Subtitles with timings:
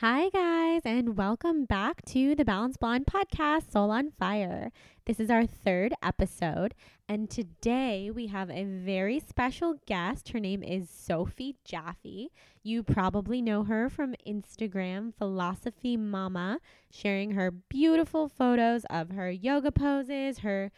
[0.00, 4.70] Hi, guys, and welcome back to the Balance Blonde podcast, Soul on Fire.
[5.06, 6.74] This is our third episode,
[7.08, 10.28] and today we have a very special guest.
[10.28, 12.30] Her name is Sophie Jaffe.
[12.62, 19.72] You probably know her from Instagram, Philosophy Mama, sharing her beautiful photos of her yoga
[19.72, 20.72] poses, her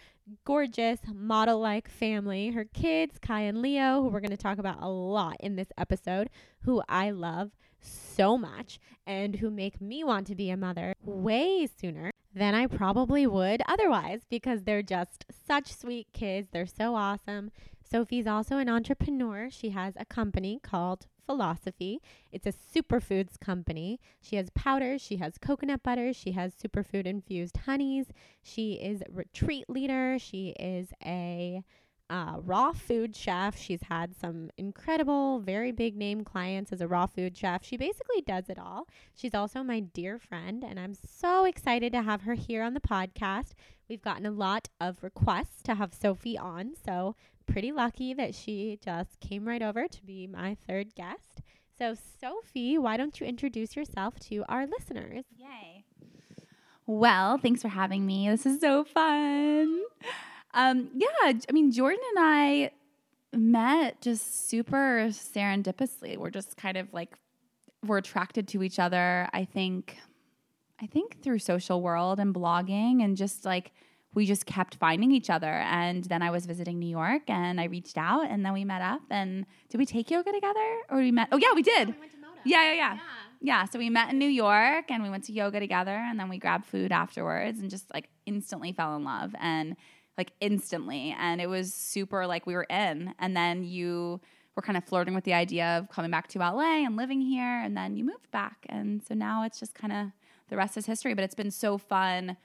[0.45, 4.81] gorgeous model like family, her kids, Kai and Leo, who we're going to talk about
[4.81, 10.27] a lot in this episode, who I love so much and who make me want
[10.27, 15.73] to be a mother way sooner than I probably would otherwise because they're just such
[15.73, 16.48] sweet kids.
[16.53, 17.51] They're so awesome.
[17.83, 19.48] Sophie's also an entrepreneur.
[19.51, 22.01] She has a company called Philosophie.
[22.33, 24.01] It's a superfoods company.
[24.20, 28.07] She has powders, she has coconut butter, she has superfood infused honeys.
[28.42, 30.19] She is retreat leader.
[30.19, 31.63] She is a
[32.11, 33.59] uh, raw food chef.
[33.59, 37.64] She's had some incredible, very big name clients as a raw food chef.
[37.64, 38.87] She basically does it all.
[39.14, 42.81] She's also my dear friend, and I'm so excited to have her here on the
[42.81, 43.53] podcast.
[43.89, 47.14] We've gotten a lot of requests to have Sophie on, so
[47.46, 51.42] pretty lucky that she just came right over to be my third guest.
[51.79, 55.25] So, Sophie, why don't you introduce yourself to our listeners?
[55.36, 55.85] Yay.
[56.86, 58.29] Well, thanks for having me.
[58.29, 59.83] This is so fun.
[60.58, 61.07] Um, yeah,
[61.48, 62.70] I mean, Jordan and I
[63.33, 66.17] met just super serendipitously.
[66.17, 67.14] We're just kind of like
[67.86, 69.29] we're attracted to each other.
[69.33, 69.96] I think,
[70.83, 73.70] I think through social world and blogging and just like
[74.14, 75.46] we just kept finding each other.
[75.46, 78.83] And then I was visiting New York and I reached out and then we met
[78.83, 79.02] up.
[79.11, 81.29] And did we take yoga together or we met?
[81.30, 81.95] Oh yeah, we did.
[82.45, 82.98] Yeah, yeah, yeah, yeah.
[83.40, 83.64] Yeah.
[83.67, 86.39] So we met in New York and we went to yoga together and then we
[86.39, 89.36] grabbed food afterwards and just like instantly fell in love.
[89.39, 89.77] And
[90.18, 91.17] like instantly.
[91.18, 93.14] And it was super like we were in.
[93.18, 94.20] And then you
[94.56, 97.62] were kind of flirting with the idea of coming back to LA and living here.
[97.62, 98.67] And then you moved back.
[98.68, 100.08] And so now it's just kind of
[100.48, 101.14] the rest is history.
[101.14, 102.36] But it's been so fun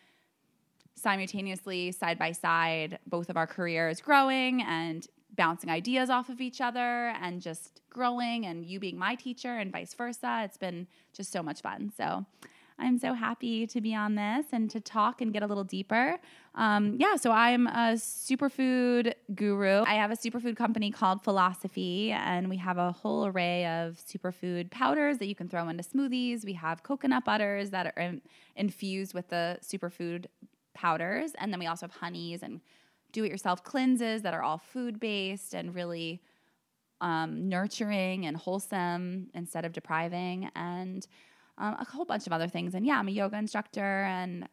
[0.95, 6.61] simultaneously, side by side, both of our careers growing and bouncing ideas off of each
[6.61, 10.41] other and just growing and you being my teacher and vice versa.
[10.45, 11.91] It's been just so much fun.
[11.97, 12.25] So
[12.83, 16.19] I'm so happy to be on this and to talk and get a little deeper.
[16.55, 19.83] Um, yeah, so I'm a superfood guru.
[19.87, 24.69] I have a superfood company called Philosophie, and we have a whole array of superfood
[24.69, 26.45] powders that you can throw into smoothies.
[26.45, 28.21] We have coconut butters that are in,
[28.55, 30.25] infused with the superfood
[30.73, 32.59] powders, and then we also have honeys and
[33.13, 36.21] do it yourself cleanses that are all food based and really
[36.99, 40.49] um, nurturing and wholesome instead of depriving.
[40.55, 41.05] And
[41.57, 42.73] um, a whole bunch of other things.
[42.73, 44.03] And yeah, I'm a yoga instructor.
[44.03, 44.47] And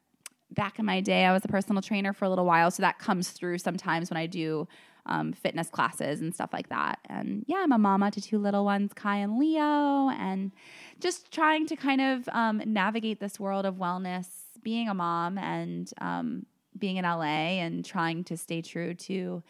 [0.50, 2.71] back in my day, I was a personal trainer for a little while.
[2.71, 4.69] So that comes through sometimes when I do
[5.06, 6.99] um, fitness classes and stuff like that.
[7.09, 10.53] And yeah, I'm a mama to two little ones, Kai and Leo, and
[11.00, 14.27] just trying to kind of um, navigate this world of wellness,
[14.62, 16.47] being a mom and um,
[16.78, 19.43] being in LA and trying to stay true to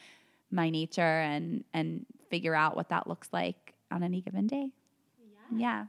[0.53, 4.71] my nature and and figure out what that looks like on any given day.
[5.53, 5.59] Yeah.
[5.59, 5.85] yeah.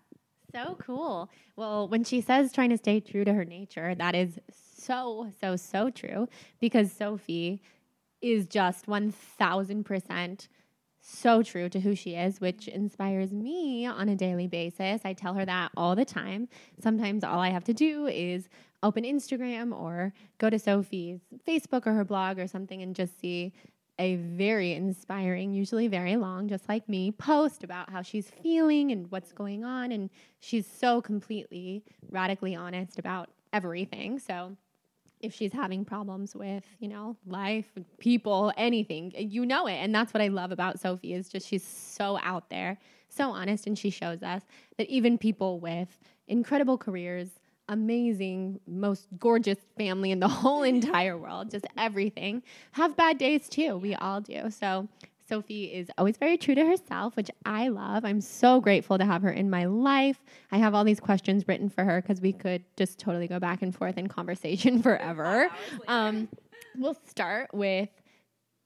[0.54, 1.30] So cool.
[1.56, 5.56] Well, when she says trying to stay true to her nature, that is so, so,
[5.56, 6.28] so true
[6.60, 7.62] because Sophie
[8.22, 10.48] is just 1000%
[11.02, 15.02] so true to who she is, which inspires me on a daily basis.
[15.04, 16.48] I tell her that all the time.
[16.80, 18.48] Sometimes all I have to do is
[18.84, 23.54] open Instagram or go to Sophie's Facebook or her blog or something and just see
[24.02, 29.10] a very inspiring, usually very long, just like me, post about how she's feeling and
[29.12, 29.92] what's going on.
[29.92, 30.10] And
[30.40, 34.18] she's so completely, radically honest about everything.
[34.18, 34.58] So
[35.20, 37.68] if she's having problems with, you know, life,
[38.00, 39.76] people, anything, you know it.
[39.76, 43.68] And that's what I love about Sophie is just she's so out there, so honest,
[43.68, 44.42] and she shows us
[44.80, 47.30] that even people with incredible careers,
[47.70, 53.78] amazing, most gorgeous family in the whole entire world, just everything, have bad days too.
[53.78, 54.50] We all do.
[54.50, 54.88] So
[55.32, 58.04] Sophie is always very true to herself, which I love.
[58.04, 60.22] I'm so grateful to have her in my life.
[60.52, 63.62] I have all these questions written for her because we could just totally go back
[63.62, 65.50] and forth in conversation forever.
[65.88, 66.28] Um,
[66.78, 67.88] we'll start with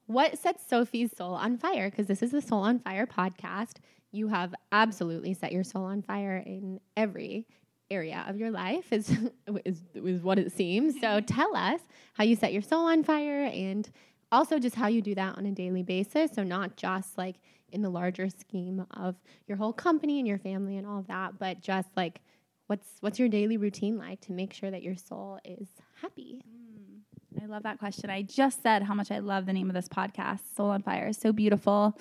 [0.07, 3.75] what sets Sophie's soul on fire because this is the Soul on Fire podcast.
[4.11, 7.45] You have absolutely set your soul on fire in every
[7.89, 9.09] area of your life is,
[9.65, 10.99] is is what it seems.
[10.99, 11.79] So tell us
[12.13, 13.89] how you set your soul on fire and
[14.31, 16.31] also just how you do that on a daily basis.
[16.33, 17.35] So, not just like
[17.71, 19.15] in the larger scheme of
[19.47, 22.21] your whole company and your family and all of that, but just like
[22.67, 25.67] what's what's your daily routine like to make sure that your soul is
[26.01, 26.41] happy?
[26.47, 28.09] Mm, I love that question.
[28.09, 31.07] I just said how much I love the name of this podcast, Soul on Fire.
[31.07, 31.97] It's So beautiful.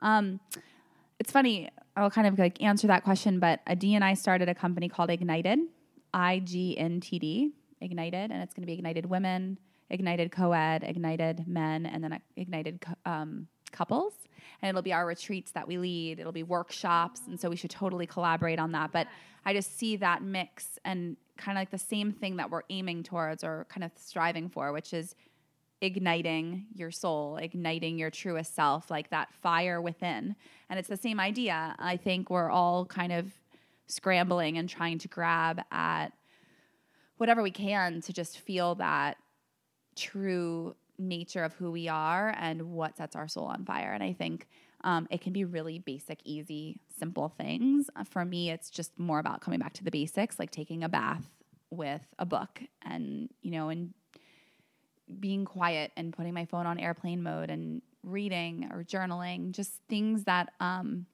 [0.00, 0.40] Um,
[1.18, 1.70] it's funny.
[1.96, 5.10] I'll kind of like answer that question, but Adi and I started a company called
[5.10, 5.58] Ignited,
[6.14, 9.58] I G N T D, Ignited, and it's going to be Ignited Women
[9.92, 14.14] ignited co-ed, ignited men, and then ignited um, couples.
[14.60, 16.18] And it'll be our retreats that we lead.
[16.18, 18.90] It'll be workshops, and so we should totally collaborate on that.
[18.90, 19.06] But
[19.44, 23.02] I just see that mix and kind of like the same thing that we're aiming
[23.02, 25.14] towards or kind of striving for, which is
[25.82, 30.36] igniting your soul, igniting your truest self, like that fire within.
[30.70, 31.74] And it's the same idea.
[31.78, 33.32] I think we're all kind of
[33.88, 36.12] scrambling and trying to grab at
[37.18, 39.16] whatever we can to just feel that
[39.96, 43.92] true nature of who we are and what sets our soul on fire.
[43.92, 44.46] And I think
[44.84, 47.90] um, it can be really basic, easy, simple things.
[48.08, 51.28] For me, it's just more about coming back to the basics, like taking a bath
[51.70, 53.94] with a book and, you know, and
[55.20, 60.24] being quiet and putting my phone on airplane mode and reading or journaling, just things
[60.24, 61.06] that, um,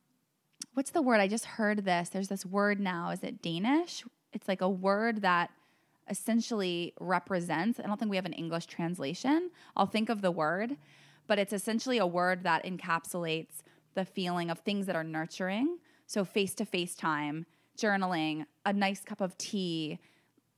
[0.74, 1.20] what's the word?
[1.20, 2.08] I just heard this.
[2.08, 3.10] There's this word now.
[3.10, 4.04] Is it Danish?
[4.32, 5.50] It's like a word that
[6.10, 9.50] essentially represents, I don't think we have an English translation.
[9.76, 10.76] I'll think of the word,
[11.26, 13.62] but it's essentially a word that encapsulates
[13.94, 15.78] the feeling of things that are nurturing.
[16.06, 17.44] So, face to face time,
[17.76, 19.98] journaling, a nice cup of tea,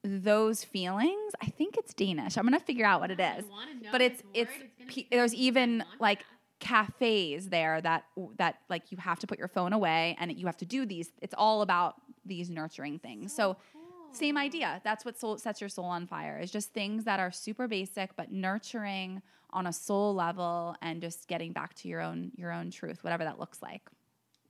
[0.02, 1.32] those feelings.
[1.42, 2.36] I think it's Danish.
[2.36, 3.44] I'm gonna figure out what it is.
[3.92, 6.24] But it's it's, it's there's even like
[6.58, 8.04] cafes there that
[8.36, 11.10] that like you have to put your phone away and you have to do these.
[11.20, 13.32] It's all about these nurturing things.
[13.32, 13.78] So, so
[14.12, 14.80] same idea.
[14.84, 16.38] That's what soul, sets your soul on fire.
[16.38, 19.22] Is just things that are super basic but nurturing
[19.52, 23.24] on a soul level and just getting back to your own your own truth, whatever
[23.24, 23.82] that looks like.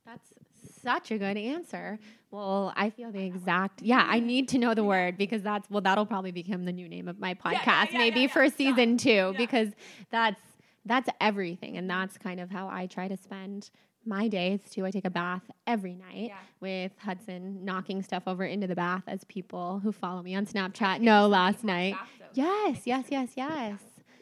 [0.05, 0.33] That's
[0.81, 1.99] such a good answer.
[2.31, 3.81] Well, I feel the exact.
[3.81, 6.87] Yeah, I need to know the word because that's well, that'll probably become the new
[6.87, 9.69] name of my podcast, yeah, yeah, yeah, maybe for season two, because
[10.09, 10.41] that's
[10.85, 13.69] that's everything, and that's kind of how I try to spend
[14.05, 14.85] my days too.
[14.85, 16.37] I take a bath every night yeah.
[16.59, 21.01] with Hudson knocking stuff over into the bath as people who follow me on Snapchat
[21.01, 21.95] know last night.
[22.33, 23.79] Yes, yes, yes, yes.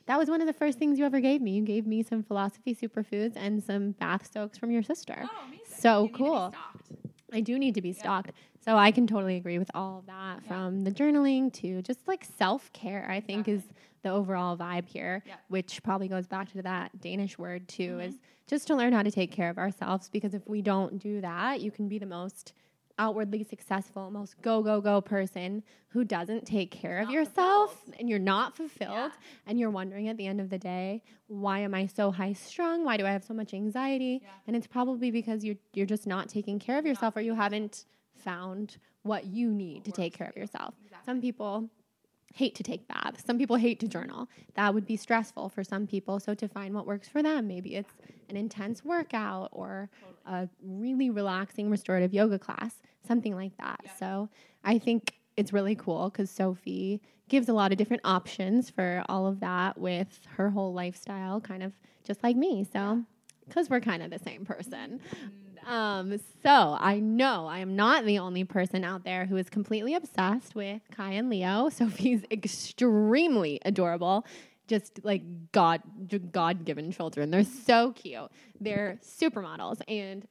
[0.07, 1.51] That was one of the first things you ever gave me.
[1.51, 5.21] You gave me some philosophie superfoods and some bath soaks from your sister.
[5.23, 5.58] Oh.
[5.79, 6.53] So you cool.
[7.31, 8.31] I do need to be stocked.
[8.65, 10.47] So I can totally agree with all of that yeah.
[10.47, 13.53] from the journaling to just like self care, I think exactly.
[13.53, 13.63] is
[14.03, 15.35] the overall vibe here, yeah.
[15.47, 18.01] which probably goes back to that Danish word too, mm-hmm.
[18.01, 18.15] is
[18.47, 20.09] just to learn how to take care of ourselves.
[20.09, 22.53] Because if we don't do that, you can be the most
[22.99, 27.95] outwardly successful, most go, go, go person who doesn't take care of yourself fulfilled.
[27.99, 29.09] and you're not fulfilled yeah.
[29.47, 32.83] and you're wondering at the end of the day, why am I so high strung?
[32.83, 34.19] Why do I have so much anxiety?
[34.21, 34.29] Yeah.
[34.45, 37.85] And it's probably because you're, you're just not taking care of yourself or you haven't
[38.13, 40.75] found what you need to take care of yourself.
[40.83, 41.06] Exactly.
[41.06, 41.69] Some people
[42.33, 43.23] hate to take baths.
[43.25, 44.29] Some people hate to journal.
[44.56, 46.19] That would be stressful for some people.
[46.19, 47.94] So to find what works for them, maybe it's
[48.29, 49.89] an intense workout or
[50.25, 53.81] a really relaxing restorative yoga class, something like that.
[53.85, 53.91] Yeah.
[53.99, 54.29] So
[54.63, 59.27] I think it's really cool because Sophie gives a lot of different options for all
[59.27, 61.71] of that with her whole lifestyle, kind of
[62.03, 62.68] just like me.
[62.71, 63.03] So
[63.47, 64.99] because we're kind of the same person.
[64.99, 65.71] Mm-hmm.
[65.71, 69.94] Um, so I know I am not the only person out there who is completely
[69.94, 71.69] obsessed with Kai and Leo.
[71.73, 74.25] Sophie's extremely adorable.
[74.68, 75.81] Just like God,
[76.31, 77.31] God given children.
[77.31, 78.29] They're so cute.
[78.61, 79.81] They're supermodels.
[79.87, 80.27] And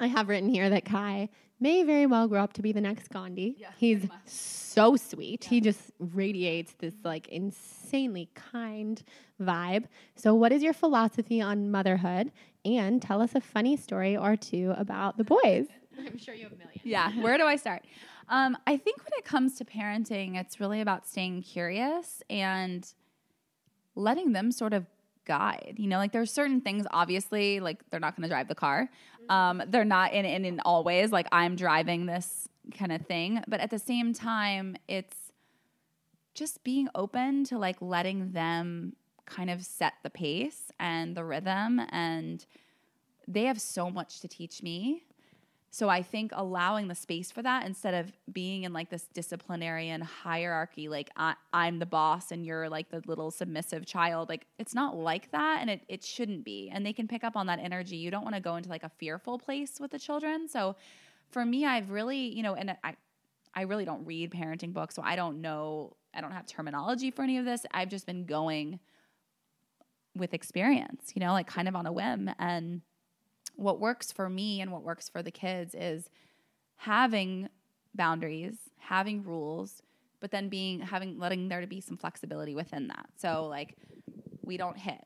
[0.00, 1.28] I have written here that Kai
[1.60, 3.56] may very well grow up to be the next Gandhi.
[3.58, 5.44] Yeah, He's so sweet.
[5.44, 5.50] Yeah.
[5.50, 9.02] He just radiates this like insanely kind
[9.40, 9.84] vibe.
[10.16, 12.32] So, what is your philosophy on motherhood?
[12.64, 15.66] And tell us a funny story or two about the boys.
[15.98, 16.80] I'm sure you have millions.
[16.82, 17.82] yeah, where do I start?
[18.28, 22.86] Um, I think when it comes to parenting, it's really about staying curious and
[23.96, 24.86] letting them sort of
[25.24, 25.74] guide.
[25.78, 28.88] You know, like there's certain things, obviously, like they're not going to drive the car.
[29.30, 31.12] Um, they're not in, in in all ways.
[31.12, 35.16] Like I'm driving this kind of thing, but at the same time, it's
[36.34, 38.94] just being open to like letting them
[39.26, 41.80] kind of set the pace and the rhythm.
[41.90, 42.44] And
[43.26, 45.04] they have so much to teach me
[45.72, 50.00] so I think allowing the space for that instead of being in like this disciplinarian
[50.00, 54.74] hierarchy, like I, am the boss and you're like the little submissive child, like it's
[54.74, 56.70] not like that and it, it shouldn't be.
[56.72, 57.96] And they can pick up on that energy.
[57.96, 60.48] You don't want to go into like a fearful place with the children.
[60.48, 60.74] So
[61.30, 62.96] for me, I've really, you know, and I,
[63.54, 67.22] I really don't read parenting books, so I don't know, I don't have terminology for
[67.22, 67.64] any of this.
[67.72, 68.80] I've just been going
[70.16, 72.28] with experience, you know, like kind of on a whim.
[72.40, 72.82] And
[73.60, 76.08] what works for me and what works for the kids is
[76.76, 77.48] having
[77.94, 79.82] boundaries, having rules,
[80.20, 83.08] but then being having letting there to be some flexibility within that.
[83.16, 83.76] So like
[84.42, 85.04] we don't hit.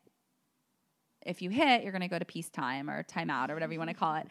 [1.27, 3.97] If you hit, you're gonna go to peacetime or timeout or whatever you want to
[3.97, 4.29] call it.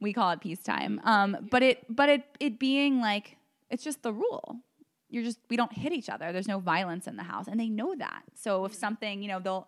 [0.00, 1.00] We call it peacetime.
[1.02, 3.36] Um, but it but it it being like
[3.70, 4.60] it's just the rule.
[5.10, 6.32] You're just we don't hit each other.
[6.32, 8.22] There's no violence in the house, and they know that.
[8.34, 9.66] So if something, you know, they'll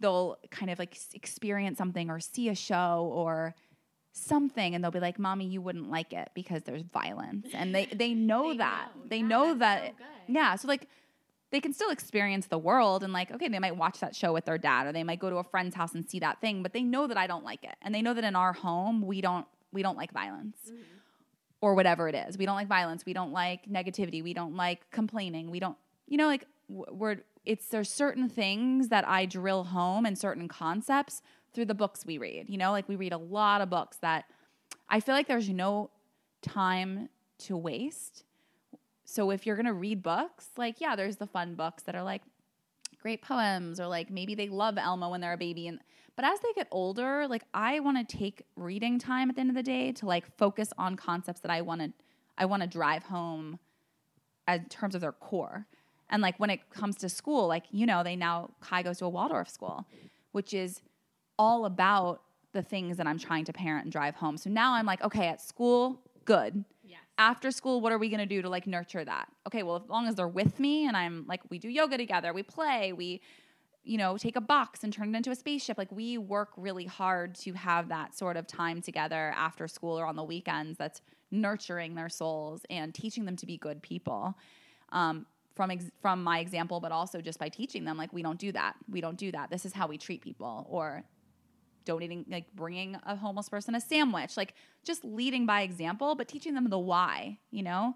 [0.00, 3.54] they'll kind of like experience something or see a show or
[4.12, 7.46] something and they'll be like mommy you wouldn't like it because there's violence.
[7.54, 8.88] And they they know They that.
[8.96, 9.02] know.
[9.08, 10.88] they Yeah, know that so yeah so like
[11.50, 14.44] they can still experience the world and like okay they might watch that show with
[14.44, 16.72] their dad or they might go to a friend's house and see that thing but
[16.72, 17.76] they know that I don't like it.
[17.82, 20.82] And they know that in our home we don't we don't like violence Mm-hmm.
[21.60, 22.38] or whatever it is.
[22.38, 23.04] We don't like violence.
[23.06, 24.22] We don't like negativity.
[24.22, 25.50] We don't like complaining.
[25.50, 25.76] We don't
[26.06, 31.22] you know like we're it's there's certain things that I drill home and certain concepts
[31.54, 32.50] through the books we read.
[32.50, 34.26] You know, like we read a lot of books that
[34.90, 35.88] I feel like there's no
[36.42, 38.24] time to waste.
[39.06, 42.02] So if you're going to read books, like yeah, there's the fun books that are
[42.02, 42.20] like
[43.00, 45.80] great poems or like maybe they love Elmo when they're a baby and
[46.16, 49.50] but as they get older, like I want to take reading time at the end
[49.50, 51.92] of the day to like focus on concepts that I want to
[52.36, 53.58] I want to drive home
[54.46, 55.66] in terms of their core.
[56.10, 59.04] And like when it comes to school, like you know, they now Kai goes to
[59.04, 59.86] a Waldorf school,
[60.32, 60.80] which is
[61.38, 62.22] all about
[62.52, 64.36] the things that I'm trying to parent and drive home.
[64.36, 66.64] So now I'm like, okay, at school, good.
[66.82, 67.00] Yes.
[67.18, 69.28] After school, what are we gonna do to like nurture that?
[69.46, 72.32] Okay, well, as long as they're with me and I'm like, we do yoga together,
[72.32, 73.20] we play, we,
[73.84, 75.78] you know, take a box and turn it into a spaceship.
[75.78, 80.06] Like we work really hard to have that sort of time together after school or
[80.06, 81.00] on the weekends that's
[81.30, 84.34] nurturing their souls and teaching them to be good people.
[84.90, 85.26] Um,
[85.58, 88.52] from ex- from my example, but also just by teaching them, like we don't do
[88.52, 88.74] that.
[88.88, 89.50] We don't do that.
[89.50, 91.02] This is how we treat people, or
[91.84, 96.54] donating, like bringing a homeless person a sandwich, like just leading by example, but teaching
[96.54, 97.94] them the why, you know,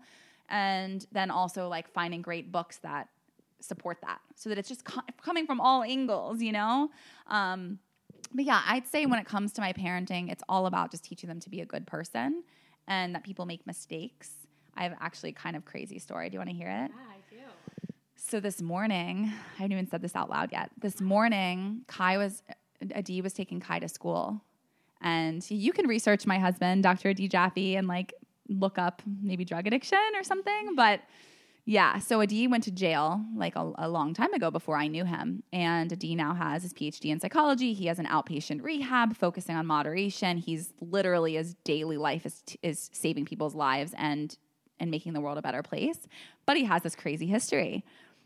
[0.48, 3.08] and then also like finding great books that
[3.60, 6.90] support that, so that it's just co- coming from all angles, you know.
[7.28, 7.78] Um,
[8.34, 11.28] but yeah, I'd say when it comes to my parenting, it's all about just teaching
[11.28, 12.42] them to be a good person
[12.88, 14.30] and that people make mistakes.
[14.76, 16.28] I have actually kind of crazy story.
[16.28, 16.90] Do you want to hear it?
[16.90, 17.12] Yeah.
[18.28, 20.70] So this morning, I haven't even said this out loud yet.
[20.78, 22.42] This morning, Kai was,
[22.94, 24.40] Adi was taking Kai to school.
[25.02, 27.10] And you can research my husband, Dr.
[27.10, 28.14] Adi Jaffe, and like
[28.48, 30.74] look up maybe drug addiction or something.
[30.76, 31.00] But
[31.66, 35.04] yeah, so Adi went to jail like a, a long time ago before I knew
[35.04, 35.42] him.
[35.52, 37.74] And Adi now has his PhD in psychology.
[37.74, 40.38] He has an outpatient rehab focusing on moderation.
[40.38, 44.38] He's literally his daily life is, is saving people's lives and
[44.80, 46.08] and making the world a better place.
[46.44, 47.84] But he has this crazy history.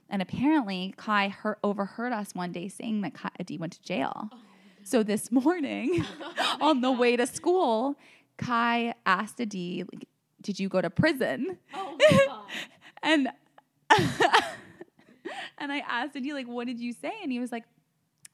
[0.09, 4.29] And apparently, Kai heard, overheard us one day saying that Kai, Adi went to jail.
[4.33, 4.37] Oh.
[4.85, 7.97] So this morning, oh on the way to school,
[8.37, 10.07] Kai asked Adi, like,
[10.41, 12.41] "Did you go to prison?" Oh my god.
[13.03, 13.29] and
[15.59, 17.65] and I asked Adi, like, "What did you say?" And he was like,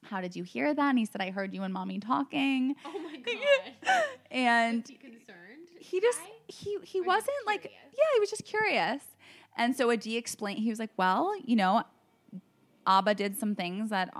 [0.03, 2.99] "How did you hear that?" And he said, "I heard you and mommy talking." Oh
[2.99, 4.03] my god.
[4.31, 5.69] And Is he concerned?
[5.79, 6.29] he just Guy?
[6.47, 9.01] he he Or wasn't like yeah he was just curious
[9.57, 11.83] and so adi explained he was like well you know
[12.87, 14.13] abba did some things that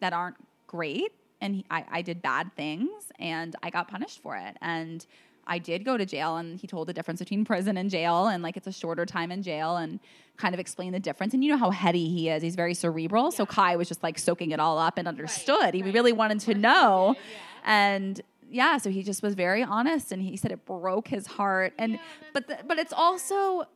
[0.00, 0.36] that aren't
[0.66, 4.56] great and he, I, I did bad things and i got punished for it.
[4.60, 5.06] And
[5.46, 8.42] i did go to jail and he told the difference between prison and jail and
[8.42, 10.00] like it's a shorter time in jail and
[10.36, 11.34] kind of explained the difference.
[11.34, 12.42] And you know how heady he is.
[12.42, 13.30] He's very cerebral.
[13.30, 15.74] So kai was just like soaking it all up and understood.
[15.74, 15.94] He right.
[15.94, 17.14] really wanted to know.
[17.16, 17.22] yeah.
[17.64, 21.72] and yeah so he just was very honest and he said it broke his heart.
[21.78, 22.00] And Yeah,
[22.32, 23.66] but the, but it's also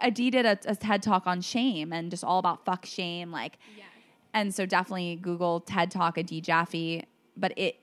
[0.00, 3.58] Adi did a, a TED talk on shame and just all about fuck shame like
[3.76, 3.86] Yes.
[4.34, 7.04] and so definitely Google TED talk Adi Jaffe
[7.36, 7.76] but it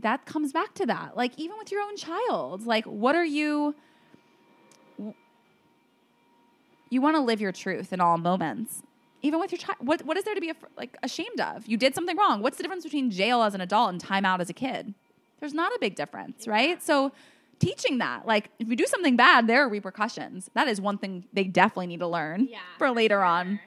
[0.00, 1.16] that comes back to that.
[1.16, 3.74] Like even with your own child, like what are you
[6.88, 8.82] you want to live your truth in all moments.
[9.22, 11.66] Even with your child, what what is there to be af- like ashamed of?
[11.66, 12.40] You did something wrong.
[12.40, 14.94] What's the difference between jail as an adult and time out as a kid?
[15.40, 16.82] There's not a big difference, right?
[16.82, 17.12] So
[17.60, 20.50] teaching that, like if you do something bad, there are repercussions.
[20.54, 23.60] That is one thing they definitely need to learn Yeah, for later for on.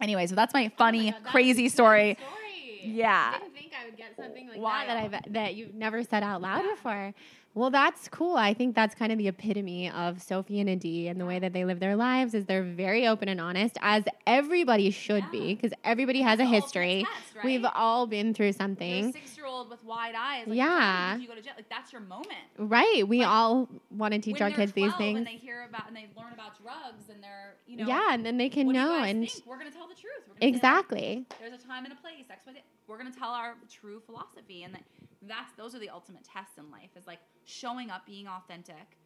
[0.00, 2.14] Anyway, so that's my oh funny, Oh God, crazy is a good story.
[2.20, 2.80] story.
[2.92, 3.32] Yeah.
[3.34, 4.88] I didn't think I would get something like Wild.
[4.90, 7.14] that that I've that you've never said out loud before.
[7.56, 8.36] Well, that's cool.
[8.36, 11.54] I think that's kind of the epitome of Sophie and Adi and the way that
[11.54, 15.72] they live their lives is they're very open and honest, as everybody should be, because
[15.82, 17.06] everybody has a history.
[17.06, 17.44] test, right?
[17.46, 19.10] We've all been through something.
[19.10, 20.46] six year old with wide eyes.
[20.46, 21.16] Like, Yeah.
[21.16, 21.54] You go to jail?
[21.56, 22.28] Like that's your moment.
[22.58, 23.08] Right.
[23.08, 25.16] We Like, all want to teach our kids these 12 things.
[25.16, 28.26] And they hear about and they learn about drugs and they're you know yeah, and
[28.26, 29.46] then they can what do you know and think?
[29.46, 30.12] we're gonna tell the truth.
[30.28, 31.26] We're gonna say, like, exactly.
[31.40, 32.26] there's a time and a place.
[32.30, 32.58] X, Y, Z.
[32.86, 34.82] We're gonna tell our true philosophy, and that,
[35.22, 36.90] that's those are the ultimate tests in life.
[36.96, 38.96] Is like showing up, being authentic,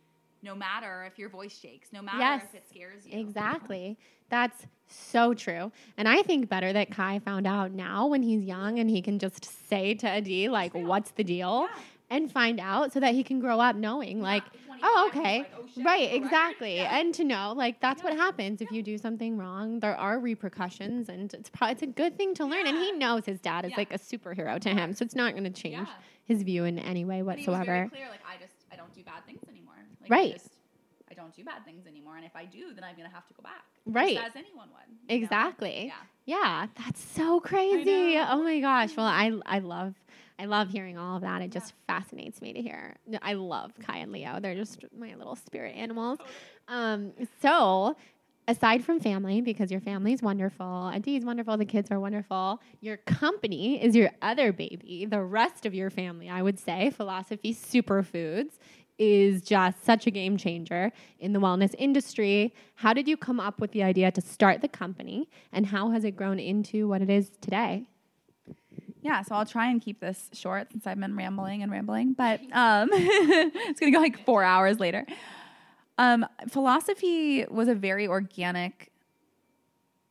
[0.43, 2.43] no matter if your voice shakes, no matter Yes.
[2.45, 3.19] if it scares you.
[3.19, 3.99] Exactly.
[4.29, 5.71] That's so true.
[5.97, 9.19] And I think better that Kai found out now when he's young and he can
[9.19, 11.67] just say to Adi, like, what's the deal?
[11.71, 11.79] Yeah.
[12.13, 15.39] And find out so that he can grow up knowing, like, at 25, oh, okay.
[15.39, 16.77] like, oh, shit, right, exactly.
[16.77, 16.99] Yeah.
[16.99, 19.81] And to know, like, that's what happens if you do something wrong.
[19.81, 22.67] There are repercussions, and it's, pro- it's a good thing to learn.
[22.67, 23.77] And he knows his dad is Yeah.
[23.79, 24.93] like a superhero to him.
[24.95, 25.95] So it's not going to change Yeah.
[26.25, 27.89] his view in any way But he was very whatsoever.
[27.91, 29.75] clear, like I just I don't do bad things anymore.
[30.01, 30.31] Like, Right.
[30.31, 30.57] I, just,
[31.11, 33.35] I don't do bad things anymore, and if I do, then I'm gonna have to
[33.35, 33.65] go back.
[33.87, 34.17] Right.
[34.19, 34.87] As anyone would.
[35.09, 35.23] you know?
[35.23, 35.87] Exactly.
[35.87, 35.95] Yeah.
[36.27, 38.17] Yeah, that's so crazy.
[38.19, 38.97] Oh my gosh.
[38.97, 39.95] Well, I I love
[40.41, 41.43] I love hearing all of that.
[41.43, 42.97] It just fascinates me to hear.
[43.07, 44.41] No, I love Kai and Leo.
[44.41, 46.19] They're just my little spirit animals.
[46.67, 47.95] Um, so
[48.49, 53.83] aside from family, because your family's wonderful, Adi's wonderful, the kids are wonderful, your company
[53.85, 55.07] is your other baby.
[55.09, 58.59] The rest of your family, I would say, Philosophie Superfoods
[58.99, 62.55] is just such a game changer in the wellness industry.
[62.77, 66.05] How did you come up with the idea to start the company and how has
[66.05, 67.90] it grown into what it is today?
[69.03, 72.41] Yeah, so I'll try and keep this short since I've been rambling and rambling, but
[72.53, 75.07] um, it's gonna go like four hours later.
[75.97, 78.91] Um, philosophie was a very organic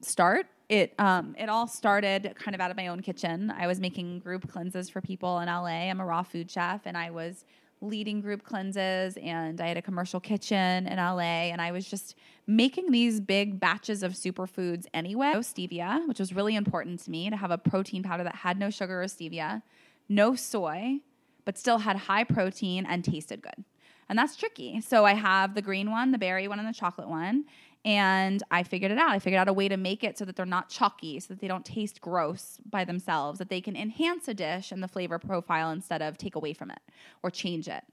[0.02, 0.48] start.
[0.70, 3.52] It um, it all started kind of out of my own kitchen.
[3.52, 5.90] I was making group cleanses for people in LA.
[5.90, 7.46] I'm a raw food chef, and I was
[7.82, 12.16] leading group cleanses, and I had a commercial kitchen in LA, and I was just
[12.46, 15.32] making these big batches of superfoods anyway.
[15.34, 18.60] No stevia, which was really important to me to have a protein powder that had
[18.60, 19.62] no sugar or stevia,
[20.10, 21.00] no soy,
[21.46, 23.64] but still had high protein and tasted good.
[24.10, 24.82] And that's tricky.
[24.82, 27.46] So I have the green one, the berry one, and the chocolate one.
[27.90, 29.10] And I figured it out.
[29.10, 31.40] I figured out a way to make it so that they're not chalky, so that
[31.42, 35.18] they don't taste gross by themselves, that they can enhance a dish and the flavor
[35.18, 36.82] profile instead of take away from it
[37.24, 37.84] or change it.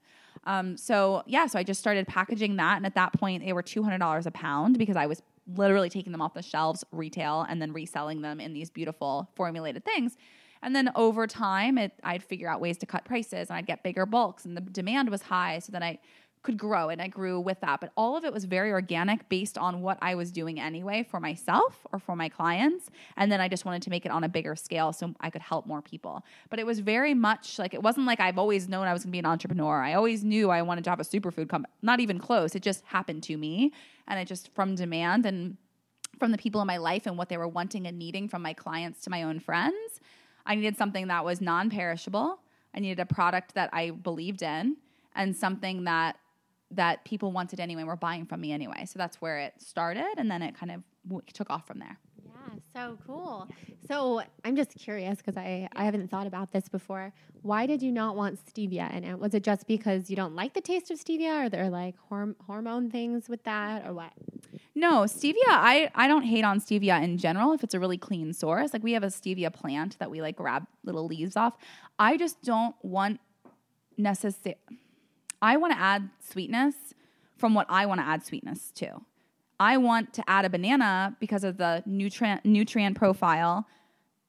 [0.43, 3.63] Um, so yeah, so I just started packaging that, and at that point they were
[3.63, 5.23] two hundred dollars a pound because I was
[5.55, 9.83] literally taking them off the shelves retail and then reselling them in these beautiful formulated
[9.83, 10.15] things.
[10.61, 13.81] And then over time, it, I'd figure out ways to cut prices and I'd get
[13.81, 15.97] bigger bulks, and the demand was high, so then I
[16.47, 17.81] could grow and I grew with that.
[17.81, 21.19] But all of it was very organic based on what I was doing anyway for
[21.19, 22.89] myself or for my clients.
[23.17, 25.41] And then I just wanted to make it on a bigger scale so I could
[25.41, 26.23] help more people.
[26.49, 29.11] But it was very much like it wasn't like I've always known I was gonna
[29.11, 29.83] be an entrepreneur.
[29.83, 31.73] I always knew I wanted to have a superfood company.
[31.81, 32.55] Not even close.
[32.55, 33.73] It just happened to me.
[34.07, 35.57] And it just from demand and
[36.17, 38.53] from the people in my life and what they were wanting and needing from my
[38.53, 39.99] clients to my own friends.
[40.45, 42.39] I needed something that was non perishable.
[42.73, 44.77] I needed a product that I believed in
[45.13, 46.15] and something that
[46.71, 48.85] that people wanted anyway and were buying from me anyway.
[48.85, 51.97] So that's where it started and then it kind of w- took off from there.
[52.25, 53.47] Yeah, so cool.
[53.87, 57.13] So I'm just curious because I, I haven't thought about this before.
[57.41, 59.17] Why did you not want stevia in it?
[59.17, 61.45] Was it just because you don't like the taste of stevia?
[61.45, 64.11] Are there like horm- hormone things with that or what?
[64.75, 68.33] No, stevia, I, I don't hate on stevia in general if it's a really clean
[68.33, 68.73] source.
[68.73, 71.57] Like we have a stevia plant that we like grab little leaves off.
[71.97, 73.19] I just don't want
[73.97, 74.57] necessary
[75.41, 76.75] I want to add sweetness
[77.35, 79.01] from what I want to add sweetness to.
[79.59, 83.67] I want to add a banana because of the nutrient nutrient profile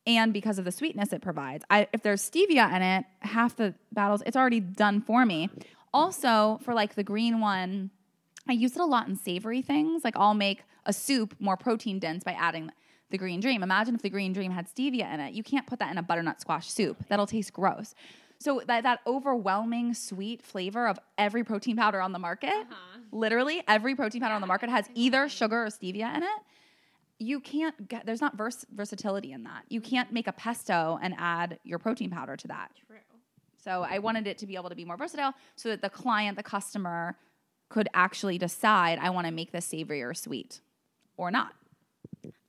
[0.07, 1.65] and because of the sweetness it provides.
[1.71, 5.51] I, if there's stevia in it, half the battles it's already done for me.
[5.93, 7.91] Also, for like the green one,
[8.49, 10.05] I use it a lot in savory things.
[10.05, 12.71] Like I'll make a soup more protein dense by adding
[13.11, 13.63] the green dream.
[13.63, 15.35] Imagine if the green dream had stevia in it.
[15.35, 17.05] You can't put that in a butternut squash soup.
[17.09, 17.95] That'll taste gross.
[18.41, 22.99] So that, that overwhelming sweet flavor of every protein powder on the market, uh-huh.
[23.11, 26.41] literally every protein powder on the market has either sugar or stevia in it.
[27.19, 29.65] You can't get there's not vers- versatility in that.
[29.69, 32.71] You can't make a pesto and add your protein powder to that.
[32.87, 32.97] True.
[33.57, 36.37] So I wanted it to be able to be more versatile so that the client,
[36.37, 37.17] the customer,
[37.69, 40.61] could actually decide I want to make this savory or sweet
[41.17, 41.55] or not.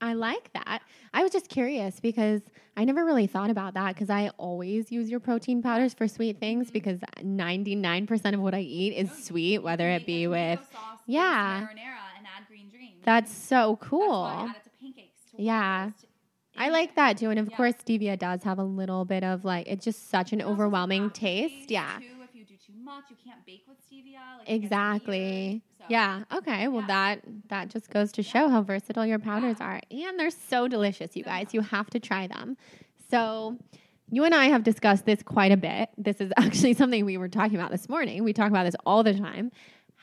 [0.01, 0.81] I like that.
[1.13, 2.41] I was just curious because
[2.77, 6.35] I never really thought about that because I always use your protein powders for sweet
[6.35, 6.39] Mm-hmm.
[6.39, 10.59] things because 99% of what I eat is sweet, whether it be with.
[11.05, 11.57] Yeah.
[11.67, 12.93] and add green dream.
[13.03, 14.09] That's so That's cool.
[14.21, 15.17] why I add it to pancakes.
[15.38, 15.91] Yeah.
[16.57, 17.29] I like that too.
[17.29, 17.57] And of Yeah.
[17.57, 20.53] course, stevia does have a little bit of like, it's just such an It also
[20.55, 21.71] has overwhelming taste.
[21.71, 21.99] Yeah.
[22.65, 24.39] Too, if you do too much, you can't bake with stevia.
[24.39, 25.61] Like, Exactly.
[25.77, 26.23] So- Yeah.
[26.33, 26.67] Okay.
[26.67, 26.87] Well, Yeah.
[26.87, 31.15] that that just goes to show how versatile your powders are, and they're so delicious,
[31.15, 31.53] you guys.
[31.53, 32.57] You have to try them.
[33.09, 33.57] So,
[34.11, 35.89] you and I have discussed this quite a bit.
[35.97, 38.23] This is actually something we were talking about this morning.
[38.23, 39.51] We talk about this all the time.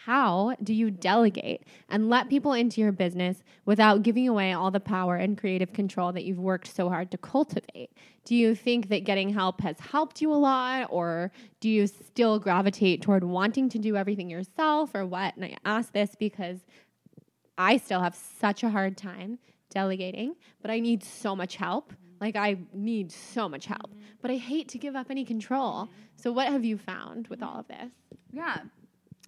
[0.06, 4.78] How do you delegate and let people into your business without giving away all the
[4.78, 7.90] power and creative control that you've worked so hard to cultivate?
[8.24, 12.38] Do you think that getting help has helped you a lot, or do you still
[12.38, 15.34] gravitate toward wanting to do everything yourself, or what?
[15.34, 16.60] And I ask this because
[17.58, 19.40] I still have such a hard time
[19.70, 21.90] delegating, but I need so much help.
[21.90, 22.24] Mm-hmm.
[22.24, 24.02] Like, I need so much help, mm-hmm.
[24.22, 25.88] but I hate to give up any control.
[26.14, 27.90] So, what have you found with all of this?
[28.30, 28.58] Yeah.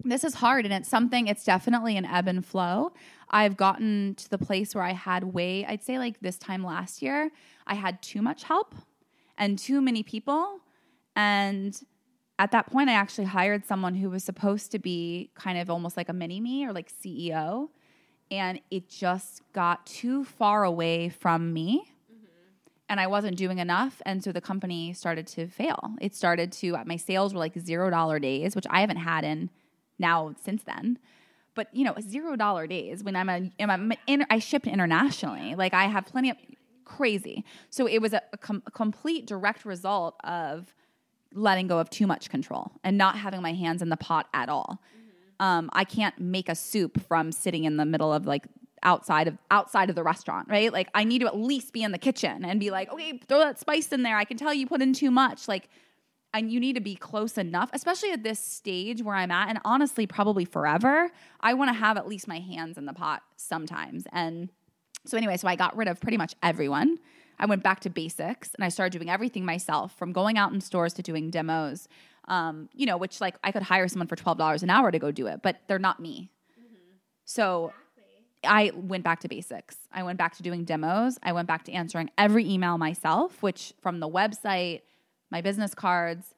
[0.03, 2.93] This is hard and it's something, it's definitely an ebb and flow.
[3.29, 7.01] I've gotten to the place where I had way, I'd say like this time last
[7.01, 7.31] year,
[7.67, 8.73] I had too much help
[9.37, 10.59] and too many people.
[11.15, 11.79] And
[12.37, 15.97] at that point, I actually hired someone who was supposed to be kind of almost
[15.97, 17.69] like a mini me or like CEO.
[18.31, 22.25] And it just got too far away from me mm-hmm.
[22.87, 24.01] and I wasn't doing enough.
[24.05, 25.95] And so the company started to fail.
[25.99, 29.49] It started to, my sales were like zero dollar days, which I haven't had in
[29.99, 30.97] now since then.
[31.55, 35.55] But you know, zero dollar days when I'm a, I'm a inter, I ship internationally.
[35.55, 36.37] Like I have plenty of
[36.85, 37.45] crazy.
[37.69, 40.73] So it was a, a, com- a complete direct result of
[41.33, 44.49] letting go of too much control and not having my hands in the pot at
[44.49, 44.81] all.
[45.39, 48.45] Um, I can't make a soup from sitting in the middle of like
[48.83, 50.71] outside of outside of the restaurant, right?
[50.71, 53.39] Like I need to at least be in the kitchen and be like, okay, throw
[53.39, 54.17] that spice in there.
[54.17, 55.47] I can tell you put in too much.
[55.47, 55.69] Like,
[56.33, 59.59] and you need to be close enough, especially at this stage where I'm at, and
[59.65, 61.09] honestly, probably forever.
[61.39, 64.05] I want to have at least my hands in the pot sometimes.
[64.11, 64.49] And
[65.05, 66.97] so anyway, so I got rid of pretty much everyone.
[67.39, 70.61] I went back to basics and I started doing everything myself, from going out in
[70.61, 71.87] stores to doing demos.
[72.27, 74.99] Um, you know, which like I could hire someone for twelve dollars an hour to
[74.99, 76.29] go do it, but they're not me.
[77.25, 77.73] So
[78.43, 79.77] I went back to basics.
[79.91, 81.17] I went back to doing demos.
[81.23, 84.81] I went back to answering every email myself, which from the website,
[85.31, 86.33] my business cards,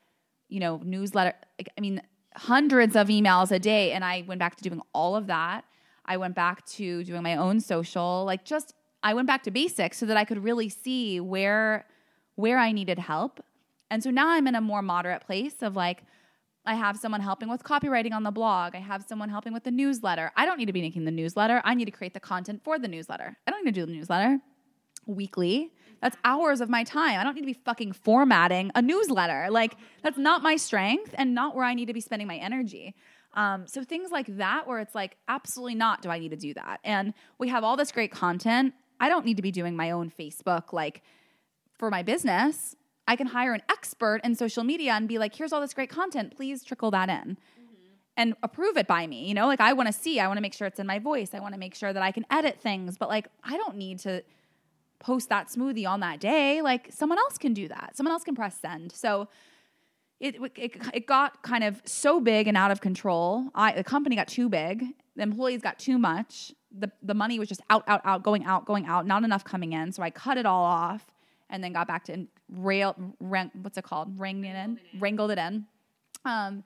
[0.50, 1.34] you know, newsletter.
[1.78, 2.02] I mean,
[2.36, 3.92] hundreds of emails a day.
[3.92, 5.66] And I went back to doing all of that.
[6.06, 8.74] I went back to doing my own social, like just
[9.04, 11.86] I went back to basics so that I could really see where
[12.36, 13.44] where I needed help.
[13.90, 16.04] And so now I'm in a more moderate place of like
[16.66, 18.76] I have someone helping with copywriting on the blog.
[18.76, 20.32] I have someone helping with the newsletter.
[20.36, 21.62] I don't need to be making the newsletter.
[21.66, 23.38] I need to create the content for the newsletter.
[23.48, 24.40] I don't need to do the newsletter
[25.08, 25.72] weekly.
[26.02, 27.20] That's hours of my time.
[27.20, 29.48] I don't need to be fucking formatting a newsletter.
[29.52, 32.96] Like, that's not my strength and not where I need to be spending my energy.
[33.34, 36.54] Um, so things like that, where it's like, absolutely not do I need to do
[36.56, 36.80] that.
[36.84, 38.74] And we have all this great content.
[39.00, 41.02] I don't need to be doing my own Facebook, like
[41.78, 42.76] for my business.
[43.08, 45.90] I can hire an expert in social media and be like, here's all this great
[45.90, 46.36] content.
[46.36, 47.38] Please trickle that in
[48.18, 49.28] and approve it by me.
[49.28, 51.00] You know, like I want to see, I want to make sure it's in my
[51.00, 51.34] voice.
[51.34, 54.00] I want to make sure that I can edit things, but like I don't need
[54.00, 54.24] to
[55.02, 56.62] post that smoothie on that day.
[56.62, 57.98] Like someone else can do that.
[57.98, 58.92] Someone else can press send.
[58.92, 59.28] So
[60.20, 63.50] it, it, it got kind of so big and out of control.
[63.56, 64.86] I, the company got too big.
[65.16, 66.54] The employees got too much.
[66.72, 69.74] The, the money was just out, out, out, going out, going out, not enough coming
[69.74, 69.92] in.
[69.92, 71.06] So I cut it all off
[71.50, 74.18] and then got back to rail, rang, what's it called?
[74.20, 75.66] Rang it in, wrangled it in.
[76.24, 76.64] Um,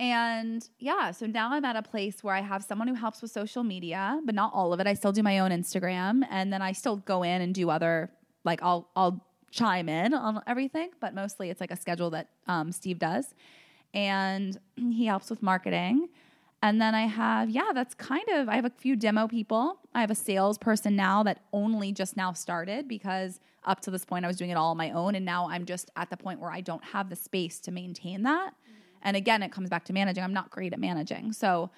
[0.00, 3.32] and yeah, so now I'm at a place where I have someone who helps with
[3.32, 4.86] social media, but not all of it.
[4.86, 8.10] I still do my own Instagram and then I still go in and do other
[8.44, 12.72] like I'll I'll chime in on everything, but mostly it's like a schedule that um,
[12.72, 13.34] Steve does.
[13.94, 16.08] And he helps with marketing.
[16.60, 19.78] And then I have, yeah, that's kind of, I have a few demo people.
[19.94, 24.24] I have a salesperson now that only just now started because up to this point
[24.24, 25.14] I was doing it all on my own.
[25.14, 28.24] And now I'm just at the point where I don't have the space to maintain
[28.24, 28.54] that.
[29.02, 30.24] And again, it comes back to managing.
[30.24, 31.32] I'm not great at managing.
[31.32, 31.70] So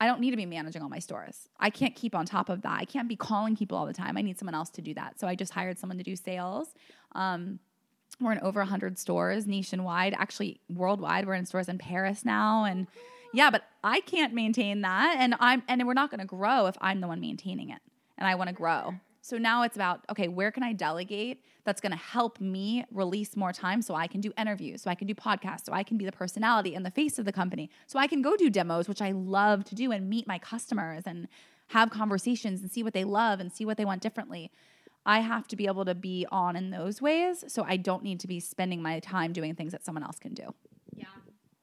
[0.00, 1.48] I don't need to be managing all my stores.
[1.58, 2.78] I can't keep on top of that.
[2.78, 4.16] I can't be calling people all the time.
[4.16, 5.18] I need someone else to do that.
[5.18, 6.68] So I just hired someone to do sales.
[7.12, 7.58] Um,
[8.20, 11.26] we're in over 100 stores nationwide, actually worldwide.
[11.26, 12.64] We're in stores in Paris now.
[12.64, 12.86] And
[13.32, 15.16] yeah, but I can't maintain that.
[15.18, 17.80] And I'm, and we're not going to grow if I'm the one maintaining it.
[18.18, 18.94] And I want to grow.
[19.26, 23.52] So now it's about, okay, where can I delegate that's gonna help me release more
[23.52, 26.04] time so I can do interviews, so I can do podcasts, so I can be
[26.04, 29.02] the personality and the face of the company, so I can go do demos, which
[29.02, 31.26] I love to do and meet my customers and
[31.70, 34.52] have conversations and see what they love and see what they want differently.
[35.04, 38.20] I have to be able to be on in those ways so I don't need
[38.20, 40.54] to be spending my time doing things that someone else can do.
[40.94, 41.06] Yeah.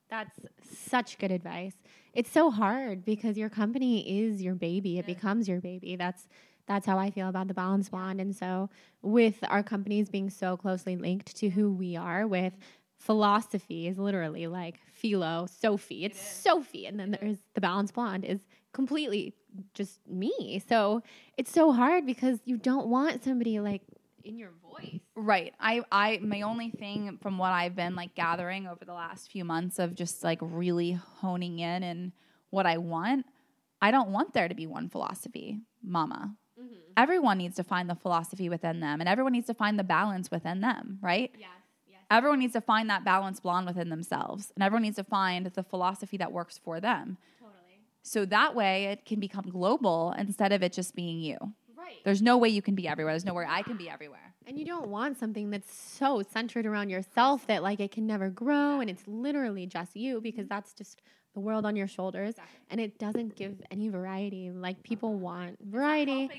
[0.09, 0.37] That's
[0.69, 1.75] such good advice.
[2.13, 4.99] It's so hard because your company is your baby.
[4.99, 5.95] It becomes your baby.
[5.95, 6.27] That's
[6.67, 8.21] that's how I feel about the balance blonde.
[8.21, 8.69] And so
[9.01, 12.53] with our companies being so closely linked to who we are with
[12.97, 16.05] philosophie is literally like philo, Sophie.
[16.05, 16.85] It's Sophie.
[16.85, 18.39] And then there's the balance blonde is
[18.71, 19.33] completely
[19.73, 20.61] just me.
[20.67, 21.03] So
[21.37, 23.81] it's so hard because you don't want somebody like
[24.23, 25.01] in your voice.
[25.15, 25.53] Right.
[25.59, 29.43] I I my only thing from what I've been like gathering over the last few
[29.43, 32.13] months of just like really honing in and
[32.49, 33.25] what I want,
[33.81, 36.35] I don't want there to be one philosophy, mama.
[36.63, 36.75] Mm-hmm.
[36.97, 40.31] Everyone needs to find the philosophy within them and everyone needs to find the balance
[40.31, 41.31] within them, right?
[41.37, 41.49] Yes.
[41.89, 42.01] Yes.
[42.11, 45.63] Everyone needs to find that balance blonde within themselves and everyone needs to find the
[45.63, 47.17] philosophy that works for them.
[47.39, 47.81] Totally.
[48.03, 51.37] So that way it can become global instead of it just being you.
[51.75, 51.97] Right.
[52.05, 53.13] There's no way you can be everywhere.
[53.13, 54.33] There's no way I can be everywhere.
[54.45, 58.29] And you don't want something that's so centered around yourself that like it can never
[58.29, 60.49] grow and it's literally just you because mm-hmm.
[60.49, 61.01] that's just
[61.33, 62.35] the world on your shoulders
[62.69, 64.51] and it doesn't give any variety.
[64.51, 66.29] Like people want variety.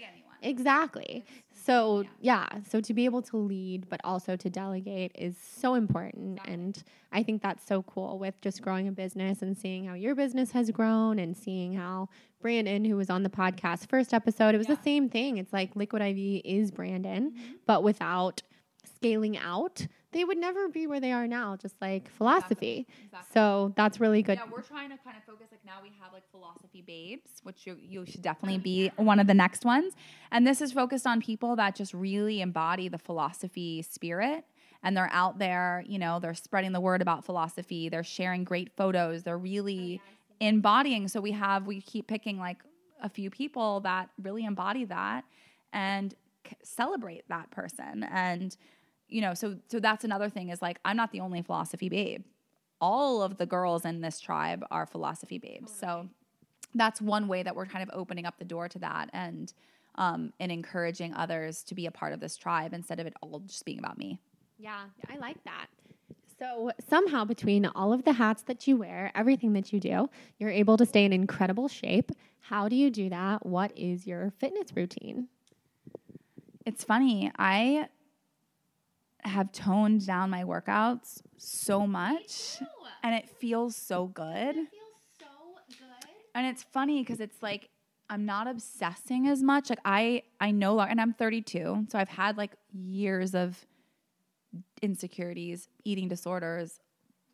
[0.42, 1.24] Exactly.
[1.52, 6.38] So, yeah, so to be able to lead but also to delegate is so important
[6.44, 10.14] and I think that's so cool with just growing a business and seeing how your
[10.14, 12.08] business has grown and seeing how
[12.42, 15.38] Brandon who was on the podcast first episode, it was the same thing.
[15.38, 17.32] It's like Liquid IV is Brandon,
[17.66, 18.42] but without
[18.88, 22.86] scaling out, they would never be where they are now, just like philosophie.
[23.04, 23.30] Exactly.
[23.32, 24.38] So that's really good.
[24.38, 25.48] Yeah, we're trying to kind of focus.
[25.50, 29.26] Like now we have like philosophie babes, which you you should definitely be one of
[29.26, 29.94] the next ones.
[30.30, 34.44] And this is focused on people that just really embody the philosophie spirit.
[34.82, 37.88] And they're out there, you know, they're spreading the word about philosophie.
[37.88, 39.22] They're sharing great photos.
[39.22, 41.08] They're really oh, embodying.
[41.08, 42.58] So we have we keep picking like
[43.02, 45.24] a few people that really embody that
[45.74, 46.14] and
[46.62, 48.04] celebrate that person.
[48.10, 48.56] And
[49.08, 52.24] you know, so so that's another thing is like I'm not the only philosophie babe
[52.84, 55.72] all of the girls in this tribe are philosophie babes.
[55.72, 56.06] So
[56.74, 59.52] that's one way that we're kind of opening up the door to that and
[59.96, 63.38] um, and encouraging others to be a part of this tribe instead of it all
[63.46, 64.18] just being about me.
[64.58, 65.68] Yeah, I like that.
[66.38, 70.50] So somehow between all of the hats that you wear, everything that you do, you're
[70.50, 72.10] able to stay in incredible shape.
[72.40, 73.46] How do you do that?
[73.46, 75.28] What is your fitness routine?
[76.66, 77.30] It's funny.
[77.38, 77.88] I
[79.20, 82.62] have toned down my workouts so much
[83.02, 84.54] and it feels so good.
[84.54, 84.68] feels
[85.18, 85.24] so
[85.68, 86.08] good.
[86.34, 87.68] And it's funny because it's like
[88.10, 89.70] I'm not obsessing as much.
[89.70, 93.64] Like I I know and I'm 32, so I've had like years of
[94.82, 96.80] insecurities, eating disorders,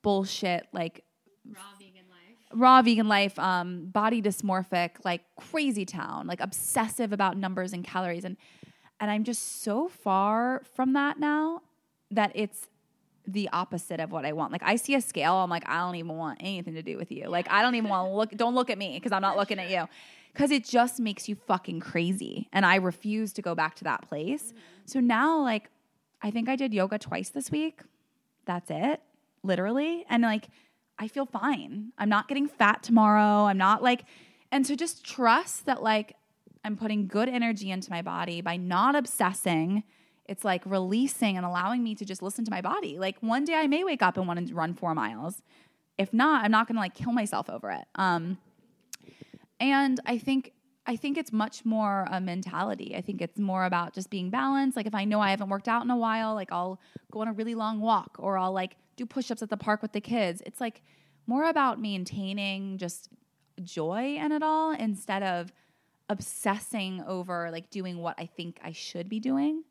[0.03, 1.05] bullshit, like
[1.45, 2.37] Raw vegan life.
[2.53, 8.25] raw vegan life, um, body dysmorphic, like crazy town, like obsessive about numbers and calories,
[8.25, 8.37] and
[9.01, 11.63] and I'm just so far from that now
[12.11, 12.69] that it's
[13.27, 14.53] the opposite of what I want.
[14.53, 17.11] Like I see a scale, I'm like, I don't even want anything to do with
[17.11, 17.29] you.
[17.29, 18.31] Like I don't even want to look.
[18.37, 19.89] Don't look at me because I'm not looking at you.
[20.33, 24.09] Because it just makes you fucking crazy, and I refuse to go back to that
[24.09, 24.45] place.
[24.45, 24.59] Mm-hmm.
[24.87, 25.71] So now, like,
[26.23, 27.81] I think I did yoga twice this week.
[28.45, 29.01] That's it,
[29.43, 30.49] literally, and like.
[31.03, 31.93] I feel fine.
[31.97, 33.47] I'm not getting fat tomorrow.
[33.47, 34.05] I'm not like,
[34.53, 36.15] and so just trust that like
[36.65, 39.85] I'm putting good energy into my body by not obsessing.
[40.27, 42.99] It's like releasing and allowing me to just listen to my body.
[42.99, 45.43] Like one day I may wake up and want to run four miles.
[45.99, 47.85] If not, I'm not going to like kill myself over it.
[47.95, 48.39] Um,
[49.59, 50.53] and I think
[50.87, 52.97] I think it's much more a mentality.
[52.97, 54.77] I think it's more about just being balanced.
[54.77, 56.81] Like if I know I haven't worked out in a while, like I'll
[57.13, 59.93] go on a really long walk or I'll like do push-ups at the park with
[59.93, 60.43] the kids.
[60.47, 60.83] It's like
[61.27, 63.09] more about maintaining just
[63.63, 65.53] joy in it all instead of
[66.11, 69.63] obsessing over like doing what I think I should be doing.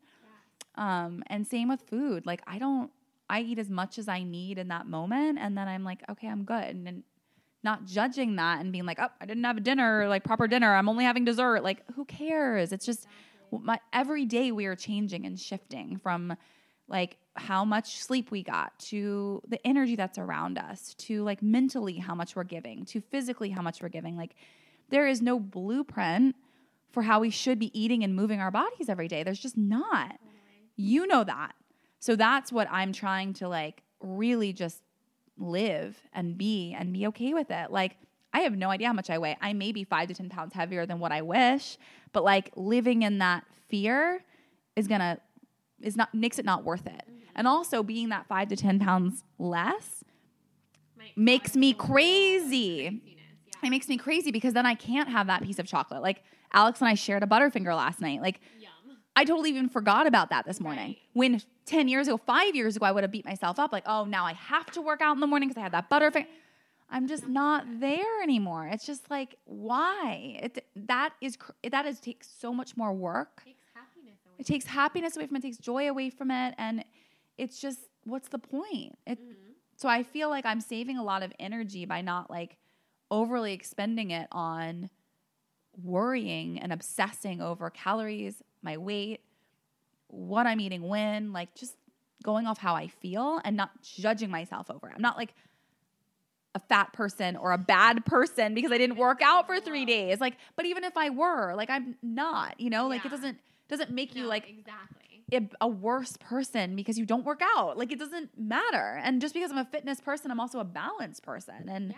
[0.74, 2.24] Um, and same with food.
[2.26, 2.90] Like I don't
[3.28, 6.26] I eat as much as I need in that moment and then I'm like, okay,
[6.26, 6.64] I'm good.
[6.64, 7.04] And then
[7.62, 10.74] not judging that and being like, oh, I didn't have a dinner, like proper dinner.
[10.74, 11.62] I'm only having dessert.
[11.62, 12.72] Like, who cares?
[12.72, 13.06] It's just
[13.52, 16.34] my every day we are changing and shifting from
[16.88, 21.98] like how much sleep we got to the energy that's around us to like mentally
[21.98, 24.16] how much we're giving to physically how much we're giving.
[24.16, 24.34] Like,
[24.90, 26.36] there is no blueprint
[26.90, 29.22] for how we should be eating and moving our bodies every day.
[29.22, 30.18] There's just not.
[30.76, 31.54] You know that.
[32.00, 34.82] So that's what I'm trying to like really just
[35.38, 37.70] live and be and be okay with it.
[37.70, 37.96] Like
[38.32, 39.36] I have no idea how much I weigh.
[39.40, 41.78] I may be five to 10 pounds heavier than what I wish,
[42.12, 44.22] but like living in that fear
[44.76, 45.18] is gonna,
[45.80, 47.02] is not, makes it not worth it.
[47.34, 50.04] And also being that five to 10 pounds less
[51.16, 53.00] makes me crazy.
[53.62, 56.02] It makes me crazy because then I can't have that piece of chocolate.
[56.02, 58.20] Like Alex and I shared a Butterfinger last night.
[58.20, 58.40] Like,
[59.16, 60.96] I totally even forgot about that this morning.
[61.12, 64.04] When 10 years ago, five years ago, I would have beat myself up like, oh,
[64.04, 66.26] now I have to work out in the morning because I had that Butterfinger.
[66.88, 68.66] I'm just not there anymore.
[68.66, 70.38] It's just like, why?
[70.42, 73.42] It, that is, that is, takes so much more work.
[74.38, 76.84] It takes happiness away from it, takes joy away from it, and
[77.36, 78.98] it's just what's the point?
[79.06, 79.52] It, mm-hmm.
[79.76, 82.56] So I feel like I'm saving a lot of energy by not like
[83.10, 84.90] overly expending it on
[85.82, 89.20] worrying and obsessing over calories, my weight,
[90.08, 91.74] what I'm eating when, like just
[92.22, 94.94] going off how I feel and not judging myself over it.
[94.94, 95.34] I'm not like
[96.54, 100.20] a fat person or a bad person because I didn't work out for 3 days.
[100.20, 103.90] Like but even if I were, like I'm not, you know, like it doesn't doesn't
[103.90, 105.22] make you like exactly.
[105.32, 107.78] a, a worse person because you don't work out.
[107.78, 109.00] Like it doesn't matter.
[109.02, 111.68] And just because I'm a fitness person, I'm also a balanced person.
[111.68, 111.94] And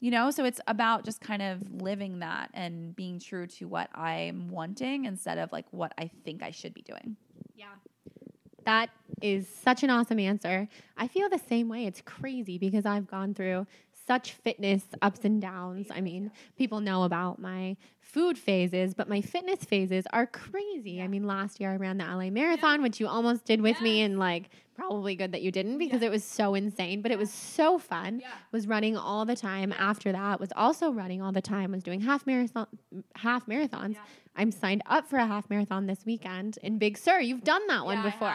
[0.00, 3.88] you know, so it's about just kind of living that and being true to what
[3.94, 7.16] I'm wanting instead of like what I think I should be doing.
[7.56, 7.66] Yeah.
[8.64, 8.90] That
[9.22, 10.68] is such an awesome answer.
[10.96, 11.86] I feel the same way.
[11.86, 13.66] It's crazy because I've gone through
[14.06, 15.86] such fitness ups and downs.
[15.90, 17.76] I mean, people know about my
[18.14, 21.02] food phases, but my fitness phases are crazy.
[21.02, 24.02] I mean, last year I ran the LA Marathon, which you almost did with me,
[24.02, 27.32] and like probably good that you didn't because it was so insane, but it was
[27.32, 28.22] so fun.
[28.52, 32.00] Was running all the time after that, was also running all the time, was doing
[32.00, 32.68] half marathon
[33.16, 33.96] half marathons.
[34.36, 37.20] I'm signed up for a half marathon this weekend in Big Sur.
[37.20, 38.34] You've done that one before.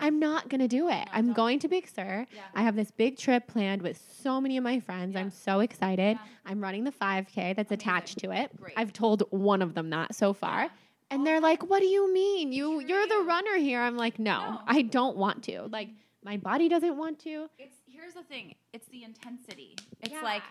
[0.00, 1.06] I'm not going to do it.
[1.12, 2.26] I'm going to Big Sur.
[2.54, 5.14] I have this big trip planned with so many of my friends.
[5.14, 6.18] I'm so excited.
[6.46, 8.50] I'm running the 5K that's attached to it.
[8.76, 10.68] I've told one of them that so far.
[11.10, 12.52] And they're like, "What do you mean?
[12.52, 15.62] You you're the runner here." I'm like, "No, I don't want to.
[15.70, 15.90] Like
[16.24, 18.54] my body doesn't want to." It's here's the thing.
[18.72, 19.76] It's the intensity.
[20.00, 20.22] It's Yeah.
[20.22, 20.42] like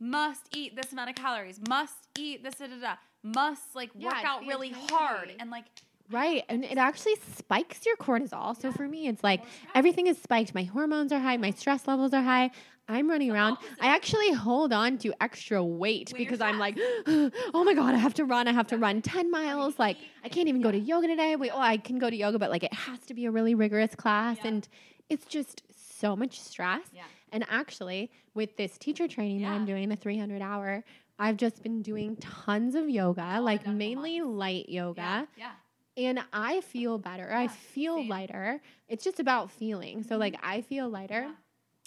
[0.00, 4.08] must eat this amount of calories, must eat this da da da, must like Yeah,
[4.08, 4.94] work it's out the really intensity.
[4.94, 5.64] hard and like
[6.10, 6.42] Right.
[6.48, 8.58] And it actually spikes your cortisol.
[8.58, 9.42] So for me, it's like
[9.74, 10.54] everything is spiked.
[10.54, 12.50] My hormones are high, my stress levels are high.
[12.88, 13.58] I'm running around.
[13.80, 18.14] I actually hold on to extra weight because I'm like, oh my God, I have
[18.14, 18.48] to run.
[18.48, 19.78] I have to run 10 miles.
[19.78, 21.36] Like, I can't even go to yoga today.
[21.36, 23.54] Wait, oh, I can go to yoga, but like it has to be a really
[23.54, 24.38] rigorous class.
[24.42, 24.66] And
[25.10, 25.62] it's just
[26.00, 26.82] so much stress.
[26.92, 27.02] Yeah.
[27.30, 30.82] And actually, with this teacher training that I'm doing, the 300 hour,
[31.18, 35.28] I've just been doing tons of yoga, like mainly light yoga.
[35.36, 35.50] yeah.
[35.96, 37.28] And I feel better.
[37.32, 38.02] I feel same.
[38.04, 38.10] Mm-hmm.
[38.10, 38.60] lighter.
[38.88, 40.04] It's just about feeling.
[40.04, 41.28] So like I feel lighter.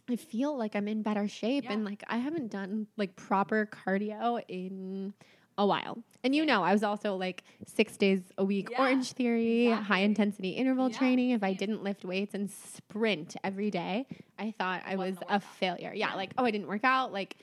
[0.10, 4.42] I feel like I'm in better shape and like I haven't done like proper cardio
[4.48, 5.14] in
[5.58, 6.04] a while.
[6.24, 10.50] And you know, I was also like 6 days a week Yeah, Orangetheory, high intensity
[10.52, 11.30] interval Yeah, training.
[11.32, 14.06] If I didn't lift weights and sprint every day,
[14.38, 15.94] I thought I was a a failure.
[15.94, 17.38] Yeah, like oh, I didn't work out, like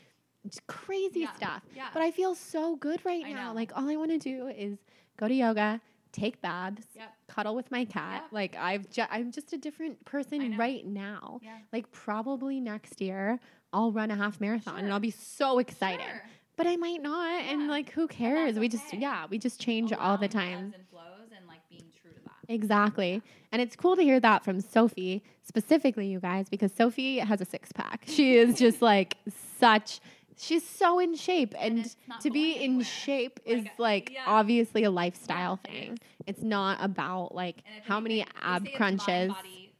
[0.66, 1.62] crazy Yeah, stuff.
[1.74, 1.88] yeah.
[1.92, 3.48] But I feel so good right I now.
[3.48, 3.54] know.
[3.54, 4.78] Like all I want to do is
[5.16, 5.80] go to yoga,
[6.12, 7.12] take baths, Yep.
[7.28, 8.22] cuddle with my cat.
[8.24, 8.32] Yep.
[8.32, 11.40] Like I've ju- I'm just a different person right now.
[11.42, 11.58] Yeah.
[11.72, 13.38] Like probably next year
[13.72, 16.04] I'll run a half marathon and I'll be so excited.
[16.04, 16.22] Sure.
[16.56, 18.58] But I might not and like who cares?
[18.58, 20.72] We just yeah, we just change all the time.
[20.74, 22.52] and flows and like being true to that.
[22.52, 23.22] Exactly.
[23.52, 27.44] And it's cool to hear that from Sophie, specifically, you guys, because Sophie has a
[27.44, 28.04] six pack.
[28.06, 29.16] She is just like
[29.58, 30.00] such,
[30.38, 31.54] she's so in shape.
[31.58, 32.84] And, not to be in anywhere.
[32.84, 34.24] shape is Like, like yeah.
[34.26, 35.98] obviously a lifestyle Yeah, thing.
[36.26, 39.06] It's not about like how many they ab crunches.
[39.06, 39.74] Mind, body,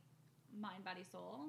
[0.61, 1.41] mind, body, soul.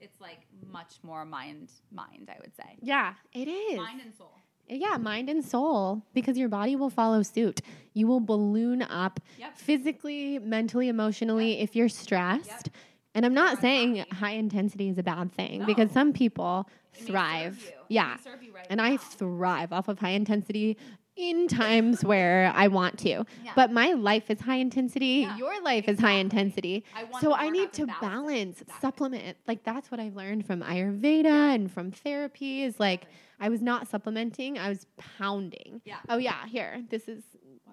[0.00, 0.40] It's like
[0.70, 2.30] much more mind, mind.
[2.30, 2.76] I would say.
[2.80, 3.76] Yeah, it is.
[3.78, 4.32] Mind and soul.
[4.72, 7.60] Yeah, mind and soul, because your body will follow suit.
[7.92, 9.58] You will balloon up Yep.
[9.58, 12.70] physically, mentally, emotionally if you're stressed.
[13.12, 17.72] And I'm not saying high intensity is a bad thing because some people It thrive.
[17.90, 18.00] You.
[18.00, 18.04] It
[18.40, 18.52] may Yeah.
[18.54, 20.76] right And I thrive off of high intensity
[21.16, 23.08] in times where I want to.
[23.44, 23.52] Yeah.
[23.54, 25.26] But my life is high intensity.
[25.26, 26.84] Yeah, Your life is high intensity.
[26.96, 28.00] I so I need to balance.
[28.00, 28.80] balance, Exactly.
[28.80, 29.36] supplement.
[29.46, 33.06] Like that's what I've learned from Ayurveda and from therapy is like
[33.38, 34.86] I was not supplementing, I was
[35.18, 35.82] pounding.
[35.84, 35.96] Yeah.
[36.08, 36.82] Oh yeah, here.
[36.88, 37.22] This is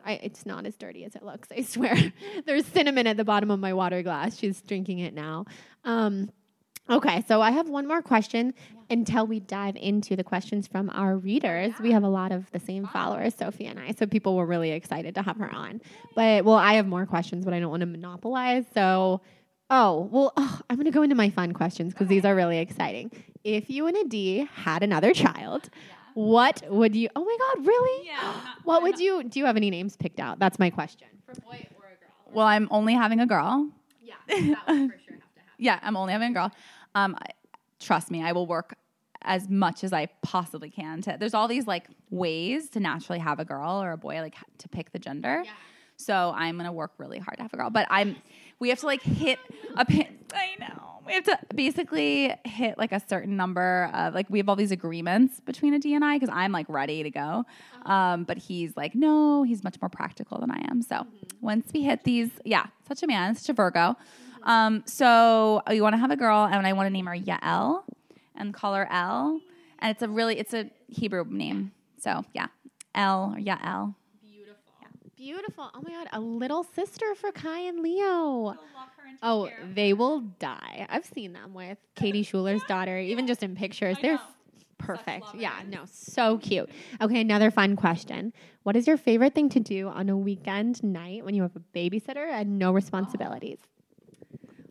[0.05, 1.49] I, it's not as dirty as it looks.
[1.51, 1.95] I swear.
[2.45, 4.37] There's cinnamon at the bottom of my water glass.
[4.37, 5.45] She's drinking it now.
[5.83, 6.29] Um,
[6.89, 8.53] okay, so I have one more question
[8.89, 11.73] until we dive into the questions from our readers.
[11.77, 14.45] Oh, we have a lot of the same followers, Sophie and I, so people were
[14.45, 15.81] really excited to have her on.
[16.15, 18.65] But well, I have more questions, but I don't want to monopolize.
[18.73, 19.21] So,
[19.69, 22.59] oh well, oh, I'm going to go into my fun questions because these are really
[22.59, 23.11] exciting.
[23.43, 25.69] If you and Adi had another child,
[26.13, 27.09] what would you?
[27.15, 28.07] Oh my God, really?
[28.07, 28.33] Yeah.
[28.63, 29.23] What would you?
[29.23, 30.39] Do you have any names picked out?
[30.39, 31.07] That's my question.
[31.25, 32.33] For a boy or a girl?
[32.33, 33.69] Well, I'm only having a girl.
[34.01, 35.43] Yeah, that would for sure have to happen.
[35.59, 36.51] Yeah, I'm only having a girl.
[36.97, 37.15] Um,
[37.79, 38.75] trust me, I will work
[39.21, 41.01] as much as I possibly can.
[41.03, 44.35] To there's all these like ways to naturally have a girl or a boy, like
[44.59, 45.43] to pick the gender.
[45.97, 48.15] So I'm gonna work really hard to have a girl, but I'm.
[48.59, 49.37] We have to like hit
[49.75, 50.17] a pin.
[50.33, 54.49] I know we have to basically hit like a certain number of like we have
[54.49, 57.45] all these agreements between Adi and I because I'm like ready to go,
[57.85, 60.81] um, but he's like no, he's much more practical than I am.
[60.81, 61.07] So
[61.41, 63.95] once we hit these, yeah, such a man, such a Virgo.
[64.43, 67.83] Um, so you want to have a girl, and I want to name her Yael
[68.35, 69.41] and call her El,
[69.79, 71.71] and it's a really it's a Hebrew name.
[71.99, 72.47] So yeah,
[72.95, 73.95] El or Yael.
[74.21, 74.63] Beautiful.
[75.15, 75.71] Beautiful.
[75.73, 78.55] Oh my God, a little sister for Kai and Leo.
[79.23, 80.85] Oh, they will die.
[80.89, 83.97] I've seen them with Katie Schuler's daughter, even just in pictures.
[84.01, 84.19] They're
[84.77, 85.25] perfect.
[85.33, 86.69] Yeah, no, so cute.
[87.01, 88.31] Okay, another fun question.
[88.63, 91.61] What is your favorite thing to do on a weekend night when you have a
[91.75, 93.57] babysitter and no responsibilities?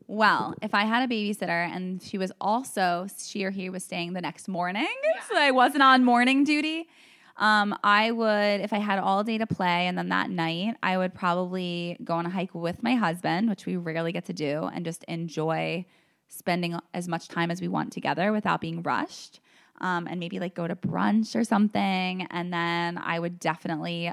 [0.09, 4.13] Well, if I had a babysitter and she was also she or he was staying
[4.13, 4.87] the next morning,
[5.29, 6.89] so I wasn't on morning duty,
[7.37, 10.97] um, I would if I had all day to play, and then that night I
[10.97, 14.71] would probably go on a hike with my husband, which we rarely get to do,
[14.73, 15.85] and just enjoy
[16.29, 19.41] spending as much time as we want together without being rushed.
[19.79, 24.11] Um, and maybe like go to brunch or something, and then I would definitely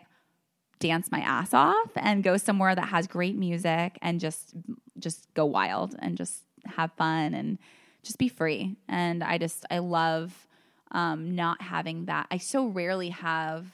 [0.79, 4.53] dance my ass off and go somewhere that has great music and just
[4.99, 7.57] just go wild and just have fun and
[8.03, 8.75] just be free.
[8.87, 10.47] And i just i love
[10.91, 12.27] um, not having that.
[12.29, 13.65] I so rarely have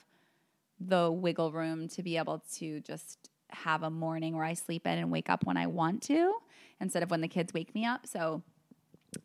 [0.80, 4.98] the wiggle room to be able to just have a morning where i sleep in
[4.98, 6.36] and wake up when i want to
[6.80, 8.08] instead of when the kids wake me up.
[8.08, 8.42] So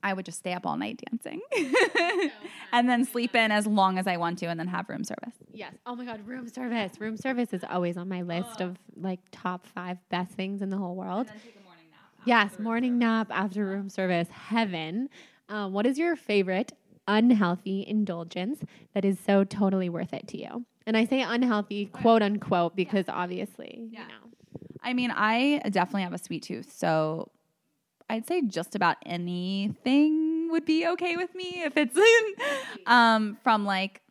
[0.02, 1.40] I would just stay up all night dancing
[2.72, 5.34] and then sleep in as long as I want to and then have room service.
[5.52, 5.74] Yes.
[5.86, 6.92] Oh my God, room service.
[7.00, 10.76] Room service is always on my list of like top five best things in the
[10.76, 11.28] whole world.
[12.24, 14.28] Yes, morning nap after room service.
[14.30, 15.08] Heaven.
[15.48, 16.72] Um, what is your favorite
[17.06, 18.60] unhealthy indulgence
[18.94, 20.64] that is so totally worth it to you?
[20.86, 24.30] And I say unhealthy, quote unquote, because obviously, you know.
[24.82, 27.30] I mean, I definitely have a sweet tooth, so
[28.08, 31.98] I'd say just about anything would be okay with me if it's
[32.86, 34.02] um, from like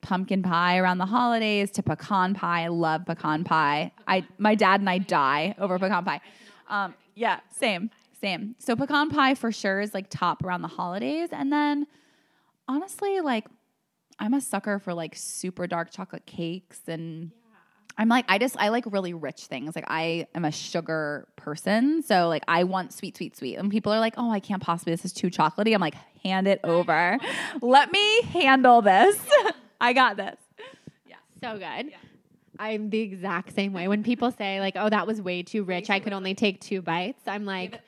[0.00, 2.64] pumpkin pie around the holidays to pecan pie.
[2.64, 3.92] I love pecan pie.
[4.06, 6.20] I my dad and I die over pecan pie.
[6.68, 8.54] Um, yeah, same, same.
[8.58, 11.86] So pecan pie for sure is like top around the holidays, and then
[12.68, 13.46] honestly, like
[14.18, 17.32] I'm a sucker for like super dark chocolate cakes and.
[17.98, 19.74] I'm like, I just, I like really rich things.
[19.74, 22.02] Like, I am a sugar person.
[22.02, 23.56] So, like, I want sweet, sweet, sweet.
[23.56, 25.74] And people are like, oh, I can't possibly, this is too chocolatey.
[25.74, 27.18] I'm like, hand it over.
[27.60, 29.18] Let me handle this.
[29.80, 30.36] I got this.
[31.06, 31.16] Yeah.
[31.42, 31.92] So good.
[32.60, 33.86] I'm the exact same way.
[33.86, 35.90] When people say like, "Oh, that was way too rich.
[35.90, 37.80] I could only take two bites." I'm like,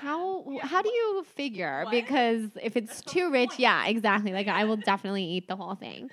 [0.00, 4.32] "How how do you figure?" Because if it's too rich, yeah, exactly.
[4.32, 6.10] Like I will definitely eat the whole thing.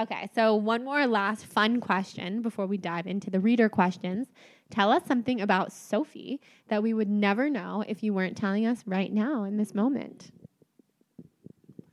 [0.00, 4.28] Okay, so one more last fun question before we dive into the reader questions.
[4.70, 8.82] Tell us something about Sophie that we would never know if you weren't telling us
[8.86, 10.30] right now in this moment.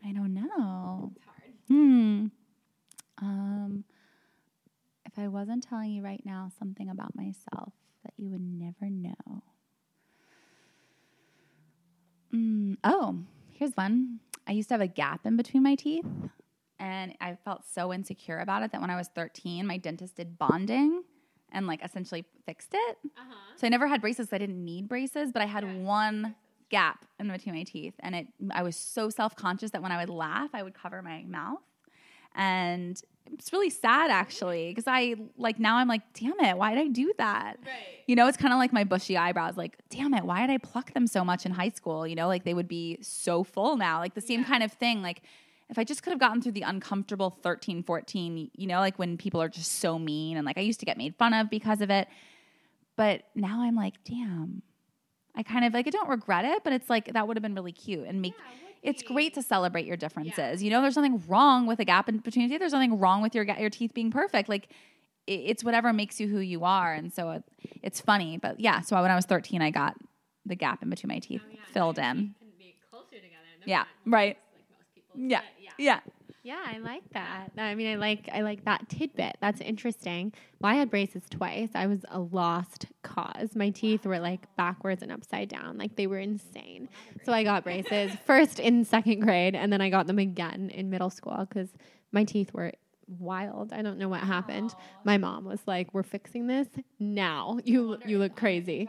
[0.05, 1.11] I don't know.
[1.17, 1.53] It's hard.
[1.67, 2.25] Hmm.
[3.17, 3.83] Um,
[5.05, 7.73] if I wasn't telling you right now something about myself
[8.05, 9.43] that you would never know.
[12.33, 13.19] Mm, oh,
[13.51, 14.21] here's one.
[14.47, 16.05] I used to have a gap in between my teeth,
[16.79, 20.37] and I felt so insecure about it that when I was 13, my dentist did
[20.37, 21.03] bonding
[21.51, 22.97] and like essentially fixed it.
[23.17, 23.33] Uh-huh.
[23.55, 24.29] So I never had braces.
[24.31, 26.35] I didn't need braces, but I had one
[26.69, 28.27] gap in between my teeth, and it.
[28.51, 31.61] I was so self conscious that when I would laugh, I would cover my mouth,
[32.35, 33.01] and
[33.33, 36.87] it's really sad actually because I like now I'm like, damn it, why did I
[36.87, 37.57] do that?
[37.65, 38.03] Right.
[38.05, 39.57] You know, it's kind of like my bushy eyebrows.
[39.57, 42.07] Like, damn it, why did I pluck them so much in high school?
[42.07, 43.99] You know, like they would be so full now.
[43.99, 45.01] Like the same kind of thing.
[45.01, 45.21] Like
[45.69, 49.17] if I just could have gotten through the uncomfortable 13, 14, you know, like when
[49.17, 51.81] people are just so mean and like I used to get made fun of because
[51.81, 52.07] of it.
[52.95, 54.61] But now I'm like, damn.
[55.35, 57.53] I kind of like I don't regret it, but it's like that would have been
[57.53, 58.33] really cute and make
[58.81, 60.63] it's great to celebrate your differences.
[60.63, 62.59] You know, there's nothing wrong with a gap in between your teeth.
[62.59, 64.49] There's nothing wrong with your your teeth being perfect.
[64.49, 64.69] Like
[65.27, 67.43] it's whatever makes you who you are, and so it,
[67.83, 68.37] it's funny.
[68.37, 69.95] But yeah, so when I was 13, I got
[70.45, 71.41] the gap in between my teeth
[71.73, 72.33] filled in.
[73.65, 74.37] Yeah, right.
[75.17, 75.41] Yeah,
[75.77, 75.99] yeah.
[76.43, 77.49] Yeah, I like that.
[77.57, 79.35] I mean, I like I like that tidbit.
[79.41, 80.31] That's interesting.
[80.61, 81.71] Well, I had braces twice.
[81.75, 83.53] I was a lost cause.
[83.53, 85.77] My teeth were like backwards and upside down.
[85.77, 86.87] Like they were insane.
[87.25, 90.89] So I got braces first in second grade, and then I got them again in
[90.89, 91.69] middle school because
[92.13, 92.71] my teeth were
[93.19, 93.73] wild.
[93.73, 94.73] I don't know what happened.
[95.03, 97.59] My mom was like, "We're fixing this now.
[97.65, 98.87] You you look crazy."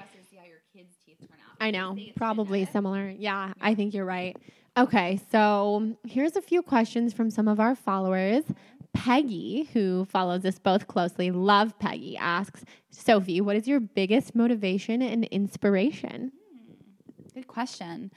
[1.60, 3.08] I know, probably similar.
[3.08, 4.36] Yeah, I think you're right.
[4.76, 8.44] Okay, so here's a few questions from some of our followers.
[8.92, 15.02] Peggy, who follows us both closely, love Peggy, asks Sophie, what is your biggest motivation
[15.02, 16.32] and inspiration?
[16.52, 18.10] Hmm, good question.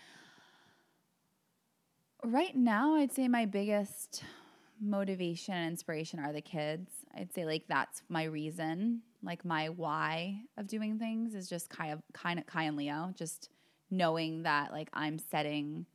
[2.24, 4.24] Right now, I'd say my biggest
[4.80, 6.91] motivation and inspiration are the kids.
[7.16, 11.93] I'd say like that's my reason, like my why of doing things is just kind
[11.93, 13.49] of kind of Kai and Leo, just
[13.89, 15.86] knowing that like I'm setting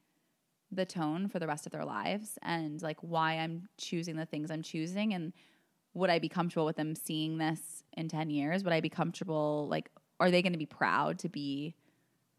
[0.73, 4.51] the tone for the rest of their lives and like why I'm choosing the things
[4.51, 5.33] I'm choosing and
[5.95, 8.65] would I be comfortable with them seeing this in 10 years?
[8.65, 11.75] Would I be comfortable like are they going to be proud to be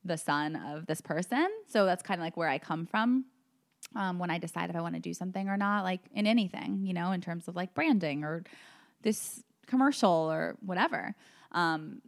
[0.04, 1.48] the son of this person?
[1.68, 3.26] So that's kind of like where I come from.
[3.96, 6.86] Um, when I decide if I want to do something or not, like in anything,
[6.86, 8.44] you know, in terms of like branding or
[9.02, 11.16] this commercial or whatever.
[11.52, 12.02] Um,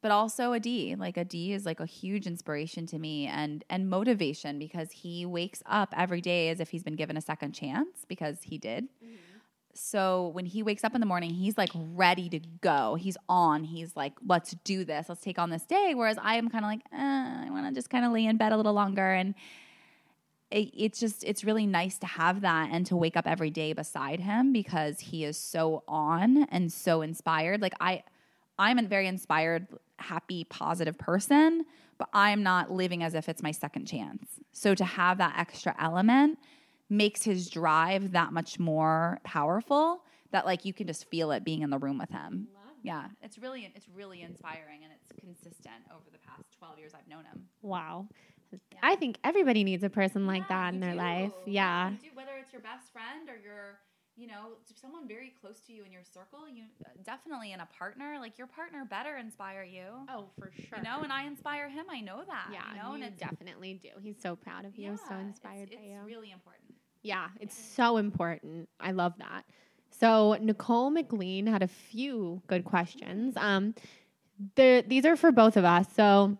[0.00, 0.94] but also Adi.
[0.96, 5.62] Like Adi is like a huge inspiration to me and and motivation because he wakes
[5.66, 8.84] up every day as if he's been given a second chance because he did.
[9.04, 9.14] Mm-hmm.
[9.74, 12.96] So when he wakes up in the morning, he's like ready to go.
[12.96, 13.62] He's on.
[13.62, 15.08] He's like, let's do this.
[15.08, 15.92] Let's take on this day.
[15.94, 16.96] Whereas I am kind of like, eh,
[17.46, 19.12] I want to just kind of lay in bed a little longer.
[19.12, 19.34] And
[20.50, 23.72] it, it's just, it's really nice to have that and to wake up every day
[23.72, 27.62] beside him because he is so on and so inspired.
[27.62, 28.02] Like I,
[28.58, 29.68] I'm a very inspired
[29.98, 31.64] happy, positive person,
[31.98, 34.24] but I'm not living as if it's my second chance.
[34.52, 36.38] So to have that extra element
[36.88, 41.62] makes his drive that much more powerful that like you can just feel it being
[41.62, 42.48] in the room with him.
[42.82, 47.08] Yeah, it's really it's really inspiring and it's consistent over the past 12 years I've
[47.08, 47.46] known him.
[47.60, 48.06] Wow.
[48.52, 48.78] Yeah.
[48.82, 50.98] I think everybody needs a person like yeah, that in their do.
[50.98, 51.32] life.
[51.44, 51.90] Yeah.
[52.02, 53.80] yeah whether it's your best friend or your
[54.18, 57.68] you know, someone very close to you in your circle, you uh, definitely in a
[57.78, 59.84] partner, like your partner better inspire you.
[60.08, 60.78] Oh, for sure.
[60.78, 61.86] You know, and I inspire him.
[61.88, 62.48] I know that.
[62.52, 63.90] Yeah, you know, you and definitely do.
[64.02, 65.98] He's so proud of you, yeah, so inspired it's, by you.
[65.98, 66.74] It's really important.
[67.02, 68.68] Yeah, it's so important.
[68.80, 69.44] I love that.
[70.00, 73.36] So Nicole McLean had a few good questions.
[73.36, 73.74] Um,
[74.56, 75.86] these are for both of us.
[75.94, 76.36] So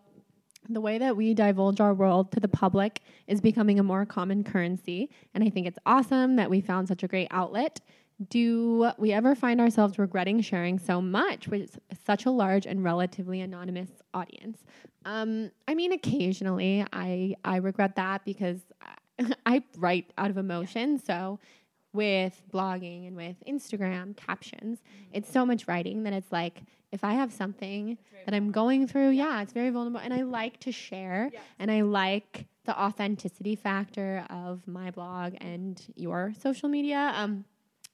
[0.69, 4.43] the way that we divulge our world to the public is becoming a more common
[4.43, 5.09] currency.
[5.33, 7.81] And I think it's awesome that we found such a great outlet.
[8.29, 13.41] Do we ever find ourselves regretting sharing so much with such a large and relatively
[13.41, 14.59] anonymous audience?
[15.05, 20.99] Um, I mean, occasionally I, I regret that because I, I write out of emotion.
[20.99, 21.39] So
[21.93, 25.03] with blogging and with Instagram captions, mm-hmm.
[25.13, 26.61] it's so much writing that it's like,
[26.91, 29.29] if I have something that I'm going through, yeah.
[29.29, 29.41] yeah.
[29.41, 29.99] it's very vulnerable.
[29.99, 31.39] And I like to share yeah.
[31.59, 37.11] and I like the authenticity factor of my blog and your social media.
[37.15, 37.45] Um,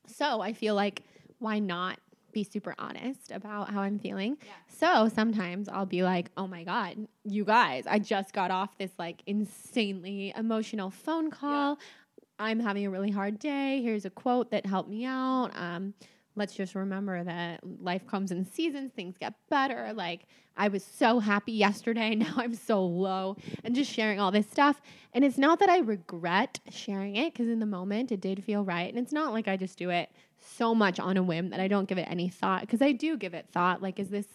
[0.08, 1.04] so I feel like
[1.40, 2.00] why not
[2.32, 4.38] be super honest about how I'm feeling?
[4.46, 4.52] Yeah.
[4.68, 8.92] So sometimes I'll be like, oh my God, you guys, I just got off this
[9.00, 11.76] like insanely emotional phone call.
[11.76, 11.86] Yeah.
[12.40, 13.82] I'm having a really hard day.
[13.82, 15.52] Here's a quote that helped me out.
[15.56, 15.94] Um,
[16.36, 19.94] let's just remember that life comes in seasons, things get better.
[19.94, 20.26] Like,
[20.58, 24.82] I was so happy yesterday, now I'm so low, and just sharing all this stuff.
[25.14, 28.64] And it's not that I regret sharing it because in the moment it did feel
[28.64, 28.90] right.
[28.90, 31.68] And it's not like I just do it so much on a whim that I
[31.68, 33.82] don't give it any thought because I do give it thought.
[33.82, 34.28] Like, is this.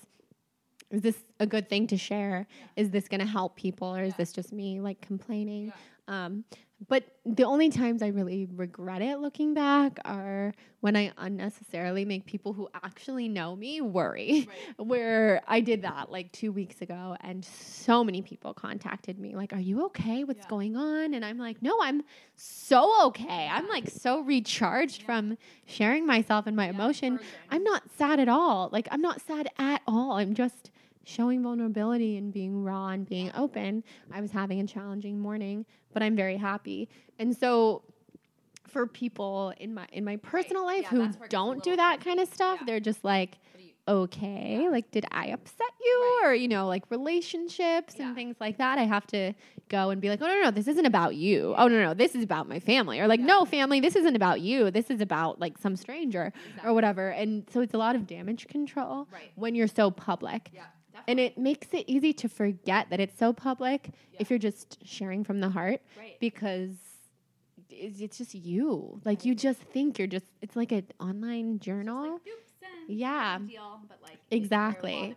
[0.91, 2.49] Is this a good thing to share?
[2.51, 2.83] Yeah.
[2.83, 5.67] Is this going to help people, or is this just me like complaining?
[6.09, 6.25] Yeah.
[6.25, 6.45] Um,
[6.89, 12.25] but the only times I really regret it looking back are when I unnecessarily make
[12.25, 14.49] people who actually know me worry.
[14.49, 14.87] Right.
[14.87, 19.53] Where I did that like two weeks ago, and so many people contacted me, like,
[19.53, 20.25] Are you okay?
[20.25, 20.49] What's yeah.
[20.49, 21.13] going on?
[21.13, 22.03] And I'm like, No, I'm
[22.37, 23.49] so okay.
[23.51, 25.07] I'm like so recharged yeah.
[25.07, 27.21] from sharing myself and my yeah, emotion.
[27.51, 28.71] I'm not sad at all.
[28.73, 30.13] Like, I'm not sad at all.
[30.13, 30.71] I'm just
[31.11, 33.83] showing vulnerability and being raw and being open.
[34.13, 36.89] I was having a challenging morning, but I'm very happy.
[37.19, 37.83] And so
[38.67, 40.85] for people in my in my personal right.
[40.85, 42.67] life yeah, who don't do that kind of stuff, yeah.
[42.67, 43.39] they're just like
[43.89, 44.69] okay, yeah.
[44.69, 46.29] like did I upset you right.
[46.29, 48.79] or you know, like relationships and things like that.
[48.79, 49.33] I have to
[49.69, 51.55] go and be like, "Oh no, no, this isn't about you.
[51.57, 54.41] Oh no, no, this is about my family." Or like, "No, family, this isn't about
[54.41, 54.71] you.
[54.71, 56.71] This is about like some stranger exactly.
[56.71, 59.33] or whatever." And so it's a lot of damage control right.
[59.35, 60.51] when you're so public.
[61.07, 61.13] Yeah.
[61.13, 64.19] And it makes it easy to forget that it's so public yeah.
[64.21, 66.17] if you're just sharing from the heart right.
[66.21, 66.71] because
[67.69, 69.01] it's, it's just you.
[69.05, 70.27] Like you just think you're just.
[70.43, 72.21] It's like an online journal.
[72.89, 73.39] Yeah.
[73.39, 75.17] deal, but like Exactly.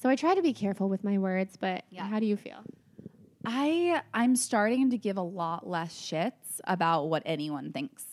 [0.00, 2.06] So I try to be careful with my words, but Yeah.
[2.06, 2.62] how do you feel?
[3.44, 8.04] I I'm starting to give a lot less shits about what anyone thinks.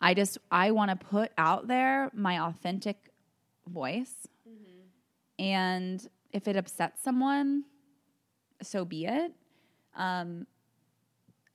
[0.00, 2.96] I just I want to put out there my authentic
[3.68, 4.14] voice.
[5.38, 7.64] And if it upsets someone,
[8.62, 9.32] so be it.
[9.96, 10.46] Um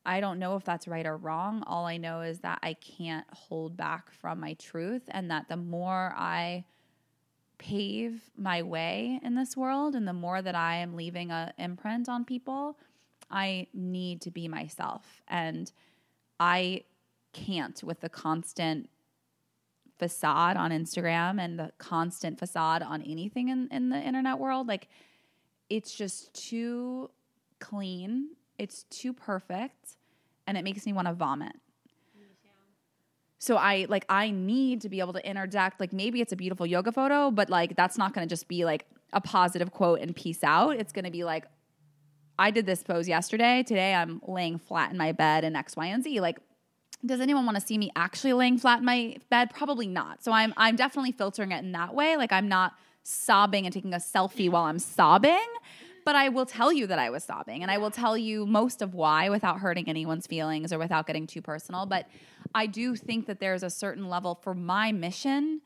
[0.04, 1.64] I don't know if that's right or wrong.
[1.68, 5.58] All I know is that I can't hold back from my truth and that the
[5.58, 6.66] more I
[7.60, 12.10] pave my way in this world and the more that I am leaving a imprint
[12.10, 12.80] on people,
[13.30, 15.22] I need to be myself.
[15.28, 15.72] And
[16.40, 16.86] I
[17.32, 18.90] can't with the constant
[20.02, 24.68] facade on Instagram and the constant facade on anything in, in the internet world.
[24.68, 24.88] Like
[25.70, 27.12] it's just too
[27.60, 28.30] clean.
[28.58, 29.98] It's too perfect.
[30.48, 31.54] And it makes me want to vomit.
[33.38, 36.66] So I like I need to be able to interject like maybe it's a beautiful
[36.66, 40.16] yoga photo, but like that's not going to just be like a positive quote and
[40.16, 40.78] peace out.
[40.78, 41.46] It's going to be like
[42.40, 43.62] I did this pose yesterday.
[43.62, 46.20] Today I'm laying flat in my bed in X, Y, and Z.
[46.22, 46.40] Like,
[47.06, 49.52] does anyone want to see me actually laying flat in my bed?
[49.54, 50.24] Probably not.
[50.24, 52.18] So I'm I'm definitely filtering it in that way.
[52.18, 52.74] Like I'm not
[53.04, 55.46] sobbing and taking a selfie while I'm sobbing.
[56.04, 58.82] But I will tell you that I was sobbing, and I will tell you most
[58.82, 61.86] of why without hurting anyone's feelings or without getting too personal.
[61.86, 62.08] But
[62.56, 65.62] I do think that there's a certain level for my mission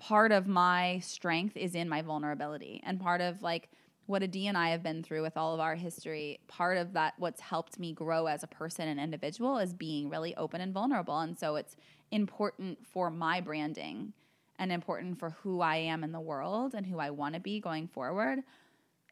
[0.00, 3.68] part of my strength is in my vulnerability and part of like
[4.10, 7.14] what Adi and I have been through with all of our history, part of that
[7.18, 11.20] what's helped me grow as a person and individual is being really open and vulnerable.
[11.20, 11.76] And so it's
[12.10, 14.12] important for my branding
[14.58, 17.60] and important for who I am in the world and who I want to be
[17.60, 18.40] going forward.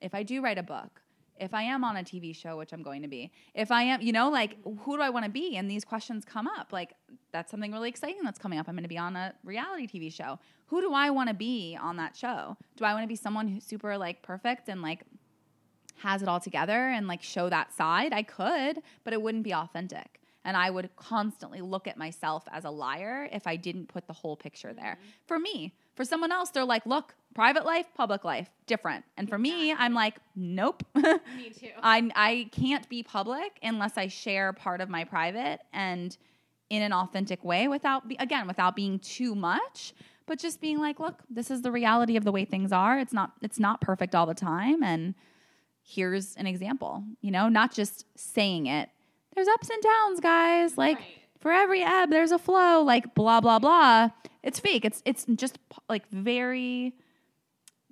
[0.03, 1.01] If I do write a book,
[1.41, 4.01] if I am on a TV show, which I'm going to be, if I am,
[4.01, 5.57] you know, like who do I want to be?
[5.57, 6.72] And these questions come up.
[6.72, 6.95] Like
[7.32, 8.68] that's something really exciting that's coming up.
[8.68, 10.39] I'm going to be on a reality TV show.
[10.66, 12.57] Who do I want to be on that show?
[12.76, 15.03] Do I want to be someone who's super like perfect and like
[15.99, 18.12] has it all together and like show that side?
[18.12, 20.20] I could, but it wouldn't be authentic.
[20.45, 24.12] And I would constantly look at myself as a liar if I didn't put the
[24.12, 24.99] whole picture there.
[25.01, 25.26] Mm-hmm.
[25.26, 29.05] For me, for someone else, they're like, look, private life, public life, different.
[29.16, 30.84] And for me, I'm like, nope.
[30.94, 31.03] me
[31.59, 31.70] too.
[31.82, 36.16] I, I can't be public unless I share part of my private and
[36.70, 39.92] in an authentic way without, be, again, without being too much,
[40.26, 43.01] but just being like, look, this is the reality of the way things are.
[43.01, 44.84] It's not, it's not perfect all the time.
[44.84, 45.16] And
[45.82, 48.88] here's an example, you know, not just saying it.
[49.34, 50.78] There's ups and downs, guys.
[50.78, 51.01] Like
[51.41, 52.82] for every ebb, there's a flow.
[52.82, 54.11] Like blah blah blah.
[54.43, 54.84] It's fake.
[54.84, 55.59] It's it's just
[55.89, 56.95] like very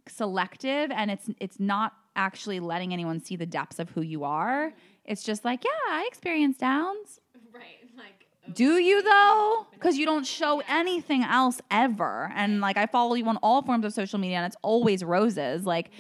[0.09, 4.72] selective, and it's it's not actually letting anyone see the depths of who you are.
[5.05, 7.20] It's just like, yeah, I experience downs.
[7.55, 7.78] Right.
[7.97, 9.66] Like oh, Do you though?
[9.72, 12.30] Because you don't show anything else ever.
[12.34, 15.64] And like I follow you on all forms of social media and it's always roses.
[15.64, 15.90] Like,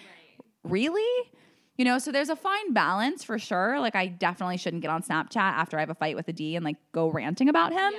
[0.64, 1.30] really?
[1.76, 3.78] You know, so there's a fine balance for sure.
[3.80, 6.64] Like I definitely shouldn't get on Snapchat after I have a fight with Adi and
[6.64, 7.92] like go ranting about him.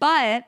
[0.00, 0.44] But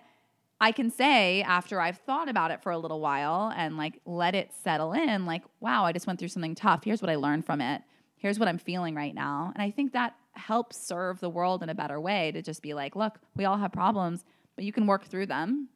[0.62, 4.35] I can say after I've thought about it for a little while and like let
[4.35, 6.85] it settle in, like, wow, I just went through something tough.
[6.85, 7.83] Here's what I learned from it.
[8.16, 9.53] Here's what I'm feeling right now.
[9.55, 12.74] And I think that helps serve the world in a better way to just be
[12.74, 14.24] like, look, we all have problems,
[14.55, 15.68] but you can work through them,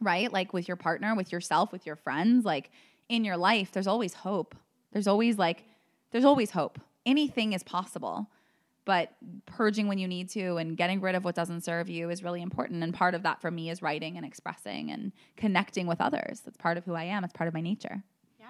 [0.00, 0.32] right?
[0.32, 2.70] Like with your partner, with yourself, with your friends, like
[3.08, 4.56] in your life, there's always hope.
[4.92, 5.64] There's always like,
[6.10, 6.80] there's always hope.
[7.06, 8.28] Anything is possible
[8.88, 9.12] but
[9.44, 12.40] purging when you need to and getting rid of what doesn't serve you is really
[12.40, 12.82] important.
[12.82, 16.40] And part of that for me is writing and expressing and connecting with others.
[16.40, 17.22] That's part of who i am.
[17.22, 18.02] It's part of my nature.
[18.40, 18.46] Yeah,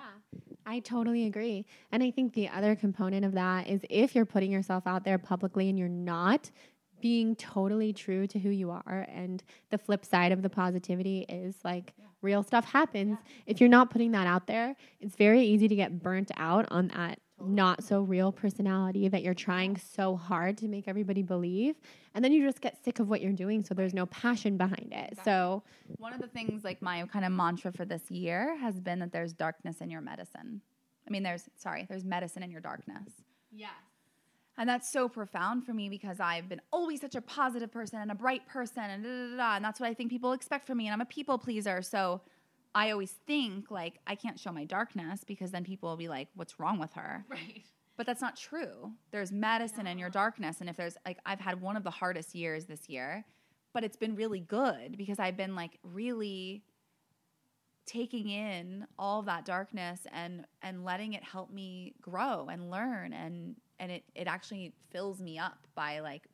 [0.65, 1.67] I totally agree.
[1.91, 5.19] And I think the other component of that is if you're putting yourself out there
[5.19, 6.53] publicly and you're not
[7.01, 11.57] being totally true to who you are, and the flip side of the positivity is
[11.65, 13.19] like real stuff happens.
[13.45, 16.93] If you're not putting that out there, it's very easy to get burnt out on
[16.95, 21.77] that not so real personality that you're trying so hard to make everybody believe.
[22.15, 24.93] And then you just get sick of what you're doing, so there's no passion behind
[24.93, 25.19] it.
[25.25, 25.63] So,
[25.99, 29.13] one of the things like my kind of mantra for this year has been that
[29.13, 30.61] there's darkness in your medicine
[31.07, 33.11] i mean there's sorry there's medicine in your darkness
[33.51, 33.69] yeah
[34.59, 38.11] And that's so profound for me because I've been always such a positive person and
[38.11, 40.67] a bright person and da, da, da, da, and that's what I think people expect
[40.67, 41.81] from me and I'm a people pleaser.
[41.81, 42.21] So
[42.75, 46.29] I always think like I can't show my darkness because then people will be like
[46.35, 47.25] what's wrong with her?
[47.31, 47.65] Right.
[47.97, 48.93] But that's not true.
[49.11, 52.35] There's medicine in your darkness and if there's like I've had one of the hardest
[52.35, 53.25] years this year,
[53.73, 56.63] but it's been really good because I've been like really
[57.87, 63.57] taking in all that darkness and and letting it help me grow and learn and
[63.81, 66.29] and it it actually fills me up by like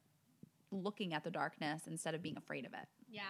[0.70, 2.88] looking at the darkness instead of being afraid of it.
[3.08, 3.22] Yeah.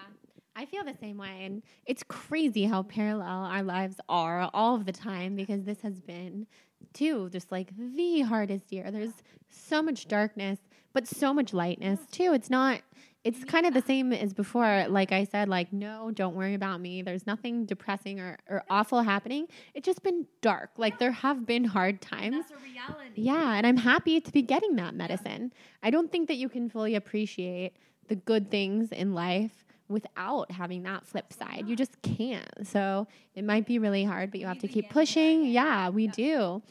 [0.56, 1.44] I feel the same way.
[1.44, 6.00] And it's crazy how parallel our lives are all of the time because this has
[6.00, 6.46] been,
[6.92, 8.90] too, just like the hardest year.
[8.90, 10.58] There's so much darkness,
[10.92, 12.32] but so much lightness, too.
[12.32, 12.82] It's not,
[13.24, 14.86] it's kind of the same as before.
[14.88, 17.02] Like I said, like, no, don't worry about me.
[17.02, 19.48] There's nothing depressing or, or awful happening.
[19.74, 20.70] It's just been dark.
[20.76, 22.44] Like, there have been hard times.
[22.50, 23.22] a reality.
[23.22, 25.52] Yeah, and I'm happy to be getting that medicine.
[25.82, 27.72] I don't think that you can fully appreciate
[28.06, 31.64] the good things in life without having that flip side.
[31.66, 32.66] You just can't.
[32.66, 35.44] So it might be really hard, but you have to keep pushing.
[35.44, 36.62] Yeah, we do.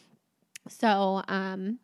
[0.67, 1.79] So, um,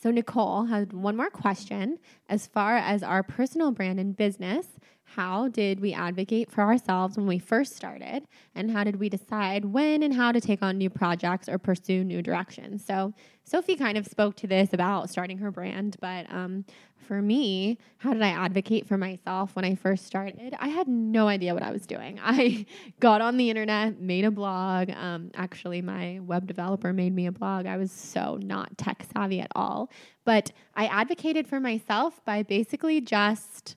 [0.00, 1.98] so Nicole had one more question.
[2.28, 4.66] As far as our personal brand and business,
[5.14, 8.24] how did we advocate for ourselves when we first started?
[8.54, 12.04] And how did we decide when and how to take on new projects or pursue
[12.04, 12.84] new directions?
[12.84, 16.66] So, Sophie kind of spoke to this about starting her brand, but um,
[16.98, 20.54] for me, how did I advocate for myself when I first started?
[20.58, 22.20] I had no idea what I was doing.
[22.22, 22.66] I
[23.00, 24.90] got on the internet, made a blog.
[24.90, 27.64] Um, actually, my web developer made me a blog.
[27.64, 29.90] I was so not tech savvy at all.
[30.26, 33.76] But I advocated for myself by basically just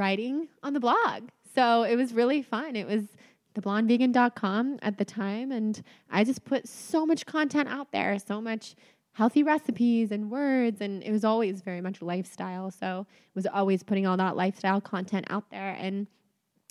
[0.00, 1.28] writing on the blog.
[1.54, 2.74] So it was really fun.
[2.74, 3.02] It was
[3.54, 5.52] theblondevegan.com at the time.
[5.52, 5.80] And
[6.10, 8.74] I just put so much content out there, so much
[9.12, 10.80] healthy recipes and words.
[10.80, 12.70] And it was always very much lifestyle.
[12.70, 15.76] So it was always putting all that lifestyle content out there.
[15.78, 16.06] And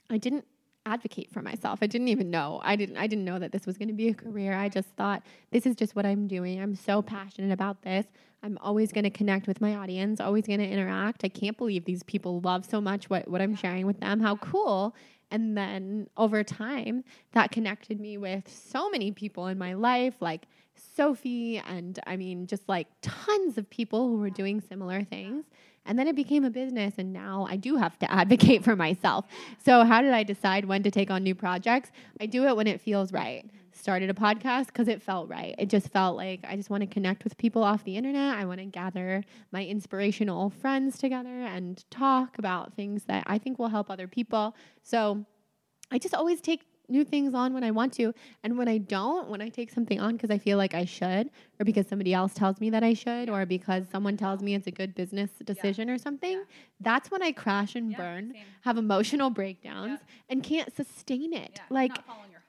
[0.10, 0.46] I didn't
[0.86, 1.80] advocate for myself.
[1.84, 2.60] I didn't even know.
[2.64, 4.56] I didn't I didn't know that this was going to be a career.
[4.56, 5.22] I just thought
[5.52, 6.60] this is just what I'm doing.
[6.60, 8.06] I'm so passionate about this.
[8.42, 11.24] I'm always going to connect with my audience, always going to interact.
[11.24, 14.20] I can't believe these people love so much what what I'm sharing with them.
[14.20, 14.96] How cool.
[15.32, 20.48] And then over time, that connected me with so many people in my life, like
[20.76, 25.46] Sophie, and I mean, just like tons of people who were doing similar things.
[25.90, 29.26] And then it became a business, and now I do have to advocate for myself.
[29.66, 31.90] So, how did I decide when to take on new projects?
[32.22, 33.50] I do it when it feels right.
[33.72, 35.56] Started a podcast because it felt right.
[35.58, 38.38] It just felt like I just want to connect with people off the internet.
[38.38, 43.58] I want to gather my inspirational friends together and talk about things that I think
[43.58, 44.56] will help other people.
[44.84, 45.26] So,
[45.90, 48.14] I just always take new things on when I want to.
[48.44, 51.30] And when I don't, when I take something on because I feel like I should,
[51.60, 54.68] or because somebody else tells me that I should, or because someone tells me it's
[54.68, 55.94] a good business decision yeah.
[55.96, 56.44] or something, yeah.
[56.80, 58.44] that's when I crash and yeah, burn, same.
[58.62, 61.60] have emotional breakdowns, and can't sustain it.
[61.70, 61.98] like,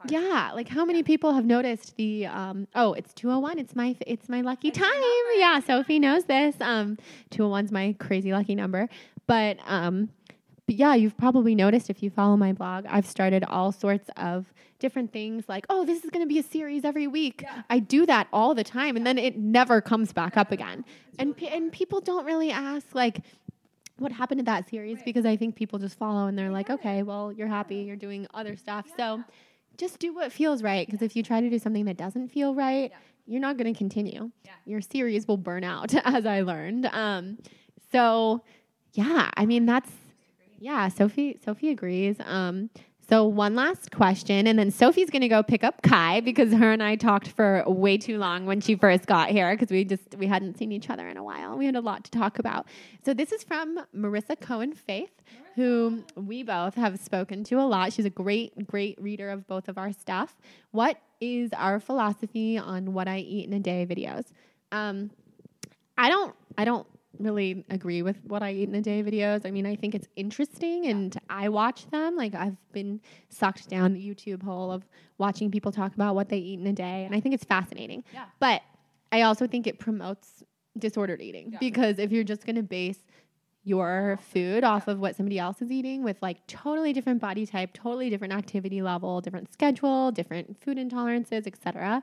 [0.09, 4.29] yeah, like how many people have noticed the um oh, it's 201, it's my it's
[4.29, 4.91] my lucky time.
[5.37, 6.57] Yeah, Sophie knows this.
[6.61, 6.97] Um
[7.31, 8.89] 201's my crazy lucky number.
[9.27, 10.11] But um
[10.71, 14.53] but yeah, you've probably noticed if you follow my blog, I've started all sorts of
[14.79, 17.41] different things like, oh, this is going to be a series every week.
[17.43, 17.63] Yeah.
[17.69, 20.85] I do that all the time, and then it never comes back up again.
[21.19, 23.19] And and people don't really ask like,
[23.99, 25.05] what happened to that series right.
[25.05, 28.29] because I think people just follow and they're like, okay, well, you're happy, you're doing
[28.33, 28.97] other stuff, yeah.
[28.97, 29.25] so
[29.77, 30.87] just do what feels right.
[30.87, 32.99] Because if you try to do something that doesn't feel right, yeah.
[33.27, 34.31] you're not going to continue.
[34.67, 36.87] Your series will burn out, as I learned.
[36.87, 37.39] Um,
[37.91, 38.45] so
[38.93, 39.91] yeah, I mean that's
[40.61, 42.17] yeah, Sophie Sophie agrees.
[42.25, 42.71] Um,
[43.09, 46.71] so one last question, and then Sophie's going to go pick up Kai because her
[46.71, 50.15] and I talked for way too long when she first got here because we just
[50.17, 51.59] we hadn't seen each other in a while.
[51.59, 52.69] We had a lot to talk about.
[53.05, 55.11] So this is from Marissa Cohen Faith,
[55.57, 57.93] who we both have spoken to a lot.
[57.93, 60.37] She's a great great reader of both of our stuff.
[60.71, 64.27] What is our philosophy on what I eat in a day videos?
[64.71, 65.11] Um,
[65.99, 66.87] I don't I don't
[67.19, 69.45] really agree with what I eat in a day videos.
[69.45, 72.17] I mean, I think it's interesting and I watch them.
[72.17, 74.85] Like I've been sucked down the YouTube hole of
[75.19, 78.05] watching people talk about what they eat in a day and I think it's fascinating.
[78.13, 78.25] Yeah.
[78.39, 78.63] But
[79.13, 80.45] I also think it promotes
[80.79, 81.59] disordered eating yeah.
[81.59, 82.99] because if you're just going to base
[83.63, 87.73] your food off of what somebody else is eating with like totally different body type,
[87.75, 92.03] totally different activity level, different schedule, different food intolerances, etc.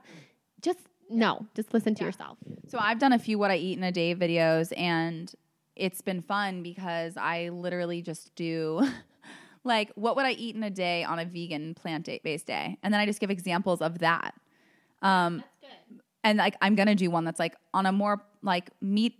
[0.60, 0.78] Just
[1.10, 2.08] no, just listen to yeah.
[2.08, 2.38] yourself.
[2.68, 5.32] So I've done a few what I eat in a day videos and
[5.76, 8.86] it's been fun because I literally just do
[9.64, 12.76] like what would I eat in a day on a vegan plant based day?
[12.82, 14.34] And then I just give examples of that.
[15.02, 15.44] Um
[16.24, 19.14] and like I'm going to do one that's like on a more like meat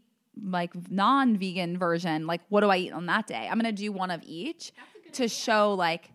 [0.44, 3.48] like non-vegan version, like what do I eat on that day?
[3.50, 4.72] I'm going to do one of each
[5.12, 5.28] to idea.
[5.28, 6.10] show like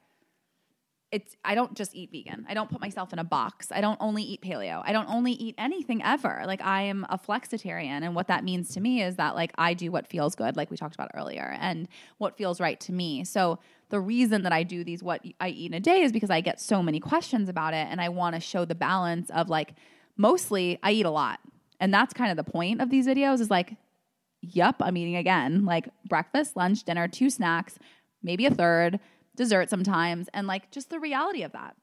[1.14, 2.44] it's I don't just eat vegan.
[2.50, 3.72] I don't put myself in a box.
[3.72, 4.82] I don't only eat paleo.
[4.84, 6.42] I don't only eat anything ever.
[6.48, 9.76] Like I am a flexitarian and what that means to me is that like I
[9.76, 11.88] do what feels good like we talked about earlier and
[12.18, 13.24] what feels right to me.
[13.26, 13.60] So
[13.90, 16.42] the reason that I do these what I eat in a day is because I
[16.42, 19.76] get so many questions about it and I want to show the balance of like
[20.18, 21.40] mostly I eat a lot.
[21.80, 23.78] And that's kind of the point of these videos is like
[24.42, 25.64] Yup, I'm eating again.
[25.64, 27.80] Like breakfast, lunch, dinner, two snacks,
[28.24, 29.00] maybe a third,
[29.36, 31.76] dessert sometimes, and like just the reality of that.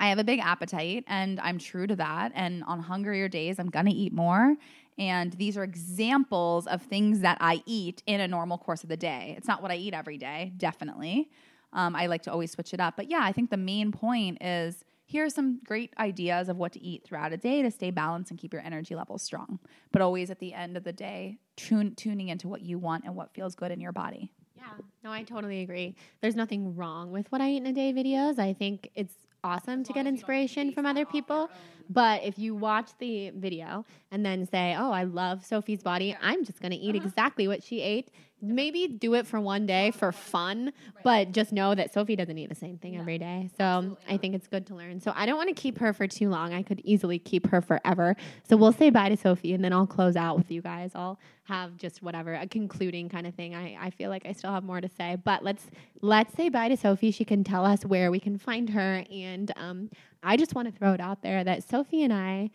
[0.00, 2.32] I have a big appetite and I'm true to that.
[2.34, 4.56] And on hungrier days, I'm gonna eat more.
[4.98, 8.96] And these are examples of things that I eat in a normal course of the
[8.96, 9.34] day.
[9.36, 11.30] It's not what I eat every day, definitely.
[11.72, 12.94] Um, I like to always switch it up.
[12.96, 16.72] But yeah, I think the main point is here are some great ideas of what
[16.72, 19.60] to eat throughout a day to stay balanced and keep your energy levels strong.
[19.92, 23.14] But always at the end of the day, tune, tuning into what you want and
[23.14, 24.32] what feels good in your body.
[24.66, 25.94] Yeah, no, I totally agree.
[26.20, 28.38] There's nothing wrong with what I eat in a day videos.
[28.38, 29.14] I think it's
[29.44, 31.50] awesome to get inspiration from other people.
[31.88, 36.16] But if you watch the video and then say, "Oh, I love Sophie's body.
[36.20, 38.10] I'm just going to eat exactly what she ate."
[38.46, 40.72] Maybe do it for one day for fun,
[41.02, 43.50] but just know that Sophie doesn't eat the same thing every day.
[43.58, 45.00] So I think it's good to learn.
[45.00, 46.54] So I don't want to keep her for too long.
[46.54, 48.16] I could easily keep her forever.
[48.48, 50.92] So we'll say bye to Sophie and then I'll close out with you guys.
[50.94, 53.54] I'll have just whatever a concluding kind of thing.
[53.54, 55.64] I, I feel like I still have more to say, but let's
[56.02, 57.10] let's say bye to Sophie.
[57.10, 59.90] She can tell us where we can find her, and um,
[60.22, 62.50] I just want to throw it out there that Sophie and I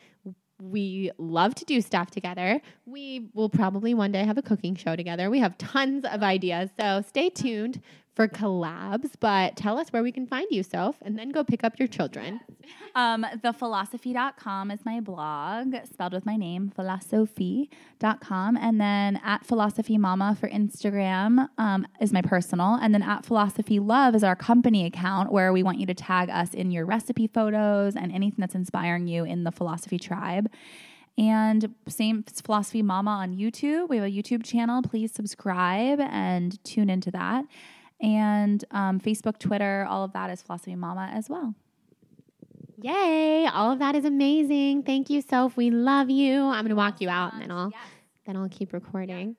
[0.62, 2.62] we love to do stuff together.
[2.86, 5.30] We will probably one day have a cooking show together.
[5.30, 6.70] We have tons of ideas.
[6.80, 7.82] So stay tuned
[8.14, 11.64] for collabs, but tell us where we can find you, Soph, and then go pick
[11.64, 12.42] up your children.
[12.94, 18.58] Um, thephilosophie.com is my blog, spelled with my name, philosophie.com.
[18.58, 22.76] And then at Philosophie Mama for Instagram um, is my personal.
[22.76, 26.30] And then at Philosophie Love is our company account where we want you to tag
[26.30, 30.50] us in your recipe photos and anything that's inspiring you in the Philosophie Tribe.
[31.18, 33.88] And same Philosophie Mama on YouTube.
[33.88, 34.82] We have a YouTube channel.
[34.82, 37.46] Please subscribe and tune into that.
[38.02, 41.54] And um, Facebook, Twitter, all of that is Philosophie Mama as well.
[42.82, 43.46] Yay!
[43.46, 44.84] All of that is amazing.
[44.84, 45.56] Thank you, Soph.
[45.56, 46.46] We love you.
[46.46, 47.72] I'm gonna walk you out, and then I'll
[48.26, 49.36] then I'll keep recording.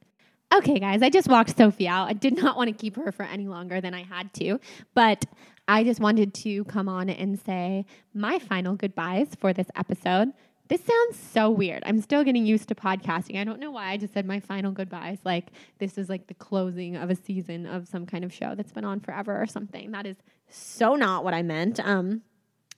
[0.54, 2.08] Okay, guys, I just walked Sophie out.
[2.08, 4.60] I did not want to keep her for any longer than I had to,
[4.94, 5.24] but
[5.66, 10.32] I just wanted to come on and say my final goodbyes for this episode.
[10.68, 11.82] This sounds so weird.
[11.84, 13.38] I'm still getting used to podcasting.
[13.38, 15.18] I don't know why I just said my final goodbyes.
[15.24, 15.48] Like
[15.78, 18.84] this is like the closing of a season of some kind of show that's been
[18.84, 19.90] on forever or something.
[19.90, 20.16] That is
[20.48, 21.78] so not what I meant.
[21.80, 22.22] Um,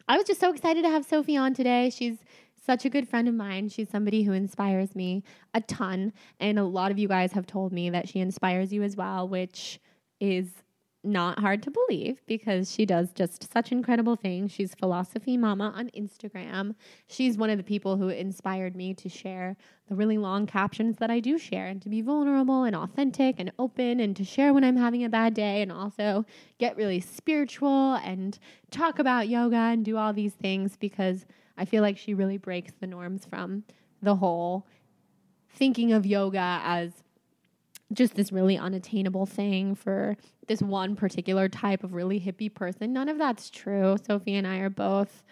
[0.09, 1.91] I was just so excited to have Sophie on today.
[1.91, 2.19] She's
[2.65, 3.69] such a good friend of mine.
[3.69, 5.23] She's somebody who inspires me
[5.53, 6.13] a ton.
[6.41, 9.29] And a lot of you guys have told me that she inspires you as well,
[9.29, 9.81] which
[10.21, 10.51] is
[11.05, 14.51] not hard to believe because she does just such incredible things.
[14.53, 16.75] She's Philosophie Mama on Instagram.
[17.07, 19.57] She's one of the people who inspired me to share
[19.89, 23.53] the really long captions that I do share and to be vulnerable and authentic and
[23.59, 26.25] open and to share when I'm having a bad day and also
[26.59, 28.39] get really spiritual and
[28.71, 31.27] talk about yoga and do all these things because
[31.57, 33.65] I feel like she really breaks the norms from
[34.03, 34.67] the whole
[35.51, 37.04] thinking of yoga as
[37.95, 40.17] just this really unattainable thing for
[40.47, 42.93] this one particular type of really hippie person.
[42.93, 43.97] None of that's true.
[44.07, 45.23] Sophie and I are both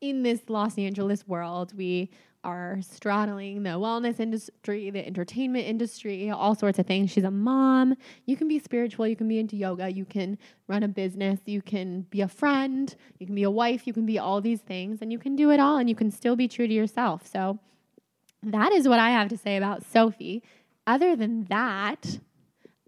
[0.00, 1.72] in this Los Angeles world.
[1.76, 2.10] We
[2.44, 7.10] are straddling the wellness industry, the entertainment industry, all sorts of things.
[7.10, 7.96] She's a mom.
[8.26, 11.62] You can be spiritual, you can be into yoga, you can run a business, you
[11.62, 14.98] can be a friend, you can be a wife, you can be all these things,
[15.00, 17.26] and you can do it all and you can still be true to yourself.
[17.26, 17.60] So
[18.42, 20.42] that is what I have to say about Sophie.
[20.86, 22.18] Other than that,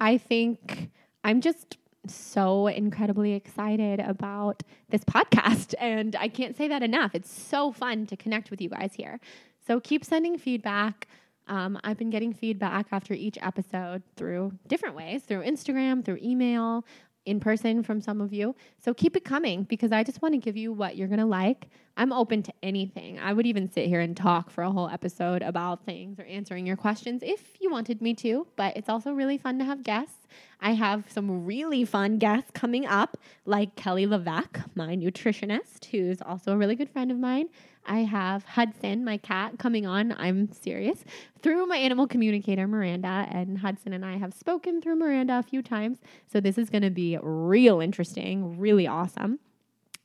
[0.01, 0.90] I think
[1.22, 5.74] I'm just so incredibly excited about this podcast.
[5.78, 7.14] And I can't say that enough.
[7.14, 9.20] It's so fun to connect with you guys here.
[9.66, 11.09] So keep sending feedback.
[11.47, 16.84] Um, I've been getting feedback after each episode through different ways through Instagram, through email,
[17.26, 18.54] in person from some of you.
[18.78, 21.26] So keep it coming because I just want to give you what you're going to
[21.26, 21.68] like.
[21.96, 23.20] I'm open to anything.
[23.20, 26.66] I would even sit here and talk for a whole episode about things or answering
[26.66, 30.26] your questions if you wanted me to, but it's also really fun to have guests.
[30.60, 36.52] I have some really fun guests coming up, like Kelly LeVeque, my nutritionist, who's also
[36.52, 37.48] a really good friend of mine.
[37.87, 40.12] I have Hudson, my cat, coming on.
[40.18, 41.05] I'm serious.
[41.43, 45.62] Through my animal communicator, Miranda, and Hudson and I have spoken through Miranda a few
[45.62, 45.99] times.
[46.32, 49.39] So this is going to be real interesting, really awesome.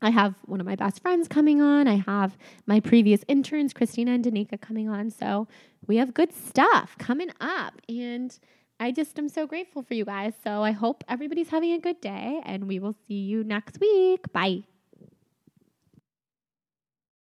[0.01, 1.87] I have one of my best friends coming on.
[1.87, 5.09] I have my previous interns, Christina and Danica, coming on.
[5.09, 5.47] So
[5.87, 7.81] we have good stuff coming up.
[7.89, 8.37] And
[8.79, 10.33] I just am so grateful for you guys.
[10.41, 14.31] So I hope everybody's having a good day, and we will see you next week.
[14.31, 14.63] Bye.